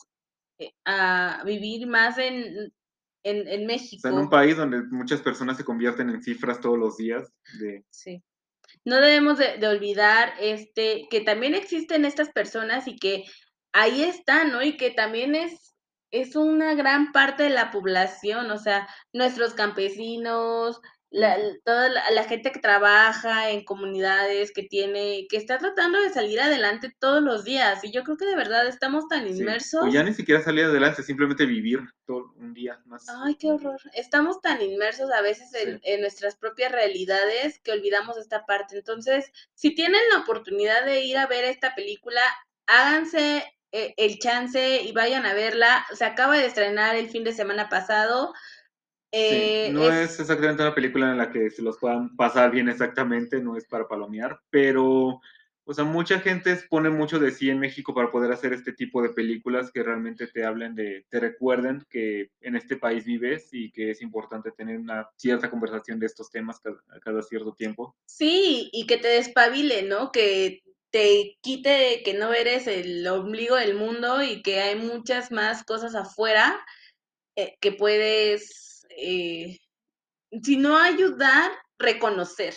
eh, 0.60 0.72
a 0.86 1.44
vivir 1.46 1.88
más 1.88 2.18
en, 2.18 2.74
en, 3.24 3.48
en 3.48 3.66
O 3.66 4.00
sea, 4.00 4.12
en 4.12 4.18
un 4.18 4.26
México. 4.26 4.30
país 4.30 4.58
donde 4.58 4.84
muchas 4.84 5.22
personas 5.22 5.58
se 5.58 5.64
convierten 5.64 6.10
en 6.10 6.22
cifras 6.22 6.60
todos 6.60 6.78
los 6.78 6.98
días, 6.98 7.32
de, 7.60 7.84
Sí. 7.90 8.22
No 8.86 8.98
debemos 8.98 9.38
de, 9.38 9.66
olvidar 9.68 10.34
este, 10.40 11.08
que 11.10 11.22
también 11.22 11.56
existen 11.56 12.06
estas 12.06 12.30
personas 12.30 12.88
y 12.88 12.96
que 12.98 13.24
ahí 13.74 14.04
están, 14.04 14.52
¿no? 14.52 14.62
Y 14.62 14.78
que 14.78 14.92
también 14.92 15.36
es, 15.36 15.76
es 16.12 16.36
una 16.36 16.74
gran 16.76 17.12
parte 17.12 17.44
de 17.44 17.50
la 17.50 17.72
población, 17.72 18.50
o 18.52 18.58
sea, 18.58 18.88
nuestros 19.14 19.54
campesinos, 19.54 20.80
la, 21.10 21.38
toda 21.64 21.88
la, 21.90 22.12
la 22.12 22.24
gente 22.26 22.52
que 22.52 22.60
trabaja 22.60 23.50
en 23.50 23.64
comunidades, 23.64 24.52
que 24.52 24.64
tiene, 24.64 25.26
que 25.30 25.38
está 25.38 25.58
tratando 25.58 26.02
de 26.02 26.10
salir 26.10 26.40
adelante 26.42 26.94
todos 27.00 27.24
los 27.24 27.44
días. 27.46 27.84
Y 27.84 27.92
yo 27.92 28.04
creo 28.04 28.18
que 28.18 28.26
de 28.26 28.36
verdad 28.36 28.68
estamos 28.68 29.08
tan 29.08 29.24
sí. 29.24 29.40
inmersos. 29.40 29.84
O 29.84 29.88
ya 29.88 30.04
ni 30.04 30.14
siquiera 30.14 30.42
salir 30.42 30.66
adelante, 30.66 31.04
simplemente 31.04 31.46
vivir 31.46 31.80
todo 32.06 32.34
un 32.36 32.54
día 32.54 32.80
más. 32.86 33.06
Ay, 33.24 33.36
qué 33.36 33.48
horror. 33.52 33.80
Estamos 33.94 34.42
tan 34.42 34.62
inmersos 34.62 35.12
a 35.12 35.22
veces 35.22 35.54
en, 35.54 35.80
Sí. 35.80 35.82
en 35.84 36.02
nuestras 36.02 36.36
propias 36.36 36.72
realidades 36.72 37.60
que 37.60 37.72
olvidamos 37.72 38.18
esta 38.18 38.46
parte. 38.46 38.78
Entonces, 38.78 39.32
si 39.54 39.74
tienen 39.74 40.02
la 40.14 40.20
oportunidad 40.20 40.84
de 40.86 41.02
ir 41.02 41.18
a 41.18 41.28
ver 41.28 41.46
esta 41.46 41.74
película, 41.74 42.22
háganse 42.66 43.44
eh, 43.72 43.94
el 43.98 44.18
chance 44.20 44.82
y 44.82 44.92
vayan 44.94 45.26
a 45.26 45.34
verla. 45.34 45.86
Se 45.94 46.06
acaba 46.06 46.38
de 46.38 46.46
estrenar 46.46 46.96
el 46.96 47.10
fin 47.10 47.24
de 47.24 47.34
semana 47.34 47.70
pasado. 47.70 48.34
Eh, 49.12 49.70
no 49.72 49.92
es... 49.92 50.20
exactamente 50.20 50.64
una 50.64 50.76
película 50.76 51.12
en 51.12 51.18
la 51.18 51.32
que 51.32 51.50
se 51.50 51.62
los 51.62 51.78
puedan 51.78 52.16
pasar 52.16 52.52
bien 52.52 52.70
exactamente, 52.70 53.42
no 53.42 53.56
es 53.56 53.66
para 53.66 53.88
palomear, 53.88 54.40
pero, 54.50 55.22
o 55.64 55.74
sea, 55.74 55.86
mucha 55.86 56.20
gente 56.20 56.58
pone 56.70 56.90
mucho 56.90 57.18
de 57.18 57.32
sí 57.32 57.50
en 57.50 57.60
México 57.60 57.94
para 57.94 58.12
poder 58.12 58.32
hacer 58.32 58.54
este 58.54 58.74
tipo 58.74 59.02
de 59.02 59.10
películas 59.10 59.72
que 59.72 59.84
realmente 59.84 60.28
te 60.28 60.44
hablen 60.44 60.76
de, 60.76 61.06
te 61.10 61.20
recuerden 61.20 61.86
que 61.90 62.32
en 62.42 62.56
este 62.56 62.76
país 62.76 63.06
vives 63.06 63.50
y 63.54 63.72
que 63.72 63.92
es 63.92 64.02
importante 64.02 64.52
tener 64.52 64.78
una 64.78 65.10
cierta 65.16 65.50
conversación 65.50 66.00
de 66.00 66.06
estos 66.08 66.30
temas 66.30 66.60
cada, 66.60 66.78
cada 67.02 67.22
cierto 67.22 67.54
tiempo. 67.54 67.96
Sí, 68.06 68.70
y 68.74 68.86
que 68.88 68.98
te 68.98 69.08
despabile, 69.08 69.84
¿no? 69.84 70.12
Que 70.12 70.64
te 70.90 71.38
quite 71.42 72.02
que 72.04 72.14
no 72.14 72.34
eres 72.34 72.68
el 72.68 73.06
ombligo 73.08 73.56
del 73.56 73.76
mundo 73.76 74.24
y 74.24 74.42
que 74.42 74.62
hay 74.62 74.76
muchas 74.76 75.32
más 75.32 75.64
cosas 75.64 75.96
afuera 75.96 76.60
eh, 77.36 77.58
que 77.60 77.72
puedes, 77.72 78.67
eh, 78.98 79.60
si 80.44 80.58
no 80.58 80.78
ayudar, 80.78 81.52
reconocer. 81.78 82.56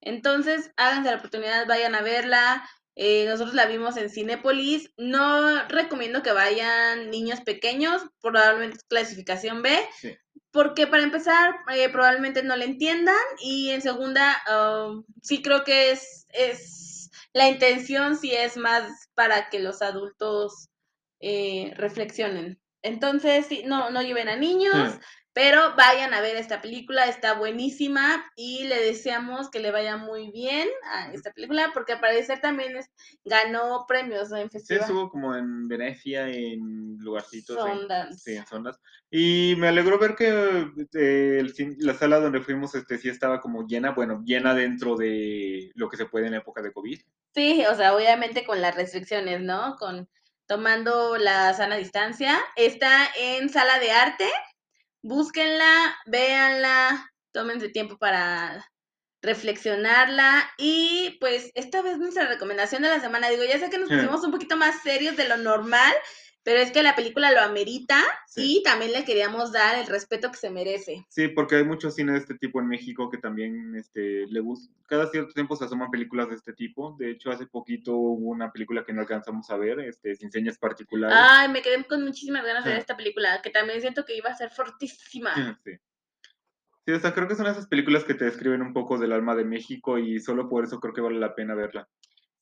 Entonces, 0.00 0.70
háganse 0.76 1.10
la 1.10 1.16
oportunidad, 1.16 1.66
vayan 1.66 1.94
a 1.94 2.02
verla. 2.02 2.68
Eh, 2.94 3.26
nosotros 3.26 3.54
la 3.54 3.66
vimos 3.66 3.96
en 3.96 4.10
Cinépolis. 4.10 4.90
No 4.96 5.66
recomiendo 5.68 6.22
que 6.22 6.32
vayan 6.32 7.10
niños 7.10 7.40
pequeños, 7.40 8.02
probablemente 8.20 8.78
clasificación 8.88 9.62
B, 9.62 9.76
porque 10.52 10.86
para 10.86 11.02
empezar, 11.02 11.56
probablemente 11.90 12.42
no 12.42 12.56
le 12.56 12.66
entiendan. 12.66 13.16
Y 13.40 13.70
en 13.70 13.82
segunda, 13.82 14.36
um, 14.48 15.04
sí 15.22 15.42
creo 15.42 15.64
que 15.64 15.90
es, 15.90 16.26
es 16.28 17.10
la 17.32 17.48
intención, 17.48 18.16
sí 18.16 18.32
es 18.32 18.56
más 18.56 19.08
para 19.14 19.48
que 19.48 19.60
los 19.60 19.82
adultos 19.82 20.68
reflexionen. 21.20 22.60
Entonces, 22.82 23.46
sí, 23.46 23.64
no, 23.66 23.90
no 23.90 24.00
lleven 24.02 24.28
a 24.28 24.36
niños, 24.36 25.00
pero 25.36 25.74
vayan 25.76 26.14
a 26.14 26.22
ver 26.22 26.34
esta 26.36 26.62
película, 26.62 27.04
está 27.04 27.34
buenísima 27.34 28.24
y 28.36 28.64
le 28.64 28.82
deseamos 28.82 29.50
que 29.50 29.60
le 29.60 29.70
vaya 29.70 29.98
muy 29.98 30.30
bien 30.30 30.66
a 30.90 31.12
esta 31.12 31.30
película, 31.30 31.72
porque 31.74 31.92
al 31.92 32.00
parecer 32.00 32.40
también 32.40 32.72
ganó 33.22 33.84
premios 33.86 34.32
en 34.32 34.50
festival. 34.50 34.80
Sí, 34.80 34.84
estuvo 34.86 35.10
como 35.10 35.36
en 35.36 35.68
Venecia, 35.68 36.26
en 36.26 36.96
lugarcitos. 37.00 37.54
Sondas. 37.54 38.22
sí, 38.22 38.34
en 38.34 38.46
Sondas. 38.46 38.80
Y 39.10 39.56
me 39.58 39.68
alegró 39.68 39.98
ver 39.98 40.14
que 40.14 40.72
eh, 40.94 41.44
la 41.80 41.92
sala 41.92 42.18
donde 42.18 42.40
fuimos 42.40 42.74
este, 42.74 42.96
sí 42.96 43.10
estaba 43.10 43.42
como 43.42 43.66
llena, 43.66 43.90
bueno, 43.90 44.22
llena 44.24 44.54
dentro 44.54 44.96
de 44.96 45.70
lo 45.74 45.90
que 45.90 45.98
se 45.98 46.06
puede 46.06 46.28
en 46.28 46.34
época 46.34 46.62
de 46.62 46.72
COVID. 46.72 46.98
Sí, 47.34 47.62
o 47.70 47.74
sea, 47.74 47.94
obviamente 47.94 48.46
con 48.46 48.62
las 48.62 48.74
restricciones, 48.74 49.42
¿no? 49.42 49.76
Con 49.78 50.08
tomando 50.46 51.18
la 51.18 51.52
sana 51.54 51.76
distancia. 51.76 52.38
Está 52.56 53.08
en 53.18 53.48
sala 53.48 53.78
de 53.78 53.90
arte. 53.90 54.28
Búsquenla, 55.02 55.96
véanla, 56.06 57.12
tómense 57.32 57.68
tiempo 57.68 57.98
para 57.98 58.66
reflexionarla 59.22 60.48
y 60.56 61.16
pues 61.20 61.50
esta 61.54 61.82
vez 61.82 61.98
nuestra 61.98 62.26
recomendación 62.26 62.82
de 62.82 62.88
la 62.88 63.00
semana, 63.00 63.28
digo, 63.28 63.44
ya 63.44 63.58
sé 63.58 63.70
que 63.70 63.78
nos 63.78 63.88
pusimos 63.88 64.22
un 64.24 64.30
poquito 64.30 64.56
más 64.56 64.82
serios 64.82 65.16
de 65.16 65.28
lo 65.28 65.36
normal, 65.36 65.92
pero 66.46 66.60
es 66.60 66.70
que 66.70 66.84
la 66.84 66.94
película 66.94 67.32
lo 67.32 67.40
amerita 67.40 68.00
y 68.36 68.62
también 68.62 68.92
le 68.92 69.04
queríamos 69.04 69.50
dar 69.50 69.80
el 69.80 69.88
respeto 69.88 70.30
que 70.30 70.36
se 70.36 70.48
merece. 70.48 71.04
Sí, 71.08 71.26
porque 71.26 71.56
hay 71.56 71.64
muchos 71.64 71.96
cines 71.96 72.14
de 72.14 72.20
este 72.20 72.38
tipo 72.38 72.60
en 72.60 72.68
México 72.68 73.10
que 73.10 73.18
también 73.18 73.74
este, 73.74 74.28
le 74.28 74.38
gusta, 74.38 74.72
cada 74.86 75.10
cierto 75.10 75.32
tiempo 75.32 75.56
se 75.56 75.64
asoman 75.64 75.90
películas 75.90 76.28
de 76.28 76.36
este 76.36 76.52
tipo. 76.52 76.94
De 77.00 77.10
hecho, 77.10 77.32
hace 77.32 77.48
poquito 77.48 77.96
hubo 77.96 78.30
una 78.30 78.52
película 78.52 78.84
que 78.84 78.92
no 78.92 79.00
alcanzamos 79.00 79.50
a 79.50 79.56
ver, 79.56 79.80
este, 79.80 80.14
Sin 80.14 80.30
Señas 80.30 80.56
Particulares. 80.56 81.18
Ay, 81.20 81.48
me 81.48 81.62
quedé 81.62 81.82
con 81.82 82.04
muchísimas 82.04 82.44
ganas 82.44 82.62
de 82.62 82.70
ver 82.70 82.78
esta 82.78 82.96
película, 82.96 83.42
que 83.42 83.50
también 83.50 83.80
siento 83.80 84.04
que 84.04 84.16
iba 84.16 84.30
a 84.30 84.36
ser 84.36 84.50
fortísima. 84.50 85.58
Sí. 85.64 85.72
Sí, 86.86 86.92
o 86.92 87.00
sea, 87.00 87.12
creo 87.12 87.26
que 87.26 87.34
son 87.34 87.48
esas 87.48 87.66
películas 87.66 88.04
que 88.04 88.14
te 88.14 88.24
describen 88.24 88.62
un 88.62 88.72
poco 88.72 88.98
del 88.98 89.10
alma 89.10 89.34
de 89.34 89.44
México 89.44 89.98
y 89.98 90.20
solo 90.20 90.48
por 90.48 90.62
eso 90.62 90.78
creo 90.78 90.94
que 90.94 91.00
vale 91.00 91.18
la 91.18 91.34
pena 91.34 91.56
verla. 91.56 91.88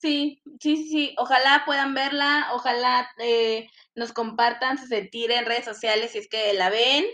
Sí, 0.04 0.42
sí, 0.60 0.86
sí, 0.90 1.14
ojalá 1.16 1.62
puedan 1.64 1.94
verla, 1.94 2.50
ojalá 2.52 3.08
eh, 3.16 3.68
nos 3.94 4.12
compartan 4.12 4.76
su 4.76 4.86
sentir 4.86 5.30
en 5.30 5.46
redes 5.46 5.64
sociales 5.64 6.10
si 6.10 6.18
es 6.18 6.28
que 6.28 6.52
la 6.52 6.68
ven. 6.68 7.06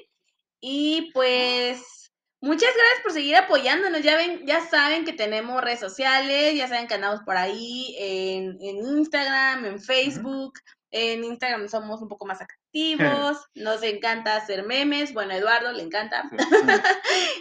Y 0.61 1.13
pues 1.15 2.11
muchas 2.41 2.75
gracias 2.75 3.03
por 3.05 3.13
seguir 3.13 3.37
apoyándonos. 3.37 4.03
Ya 4.03 4.17
ven, 4.17 4.45
ya 4.45 4.69
saben 4.69 5.05
que 5.05 5.13
tenemos 5.13 5.63
redes 5.63 5.79
sociales, 5.79 6.57
ya 6.57 6.67
saben 6.67 6.89
que 6.89 6.95
andamos 6.95 7.21
por 7.21 7.37
ahí 7.37 7.95
en, 7.97 8.61
Instagram, 8.61 9.67
en 9.67 9.81
Facebook. 9.81 10.55
En 10.91 11.23
Instagram 11.23 11.69
somos 11.69 12.03
un 12.03 12.09
poco 12.09 12.27
más 12.27 12.41
activos, 12.71 13.39
nos 13.55 13.83
encanta 13.83 14.37
hacer 14.37 14.65
memes, 14.65 15.13
bueno, 15.13 15.33
a 15.33 15.37
Eduardo 15.37 15.73
le 15.73 15.83
encanta. 15.83 16.31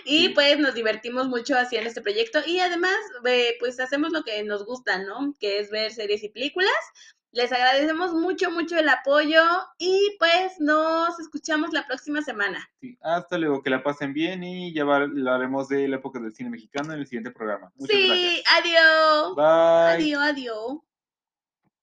y 0.05 0.29
pues 0.29 0.57
nos 0.59 0.73
divertimos 0.73 1.27
mucho 1.27 1.57
haciendo 1.57 1.87
este 1.87 2.01
proyecto 2.01 2.39
y 2.45 2.59
además 2.59 2.95
eh, 3.25 3.55
pues 3.59 3.79
hacemos 3.79 4.11
lo 4.11 4.23
que 4.23 4.43
nos 4.43 4.65
gusta, 4.65 4.99
¿no? 5.03 5.33
Que 5.39 5.59
es 5.59 5.69
ver 5.69 5.91
series 5.91 6.23
y 6.23 6.29
películas. 6.29 6.71
Les 7.31 7.51
agradecemos 7.51 8.11
mucho, 8.13 8.49
mucho 8.49 8.75
el 8.79 8.89
apoyo 8.89 9.43
y 9.77 10.15
pues 10.17 10.59
nos 10.59 11.19
escuchamos 11.19 11.71
la 11.73 11.85
próxima 11.85 12.23
semana. 12.23 12.67
Sí, 12.81 12.97
hasta 13.01 13.37
luego, 13.37 13.61
que 13.61 13.69
la 13.69 13.83
pasen 13.83 14.13
bien 14.13 14.43
y 14.43 14.73
ya 14.73 14.81
hablaremos 14.81 15.67
de 15.67 15.87
la 15.87 15.97
época 15.97 16.19
del 16.19 16.33
cine 16.33 16.49
mexicano 16.49 16.93
en 16.93 17.01
el 17.01 17.05
siguiente 17.05 17.29
programa. 17.29 17.71
Muchas 17.75 17.95
sí, 17.95 18.41
adiós. 18.57 19.35
Bye. 19.35 19.93
Adiós, 19.93 20.23
adiós. 20.23 20.88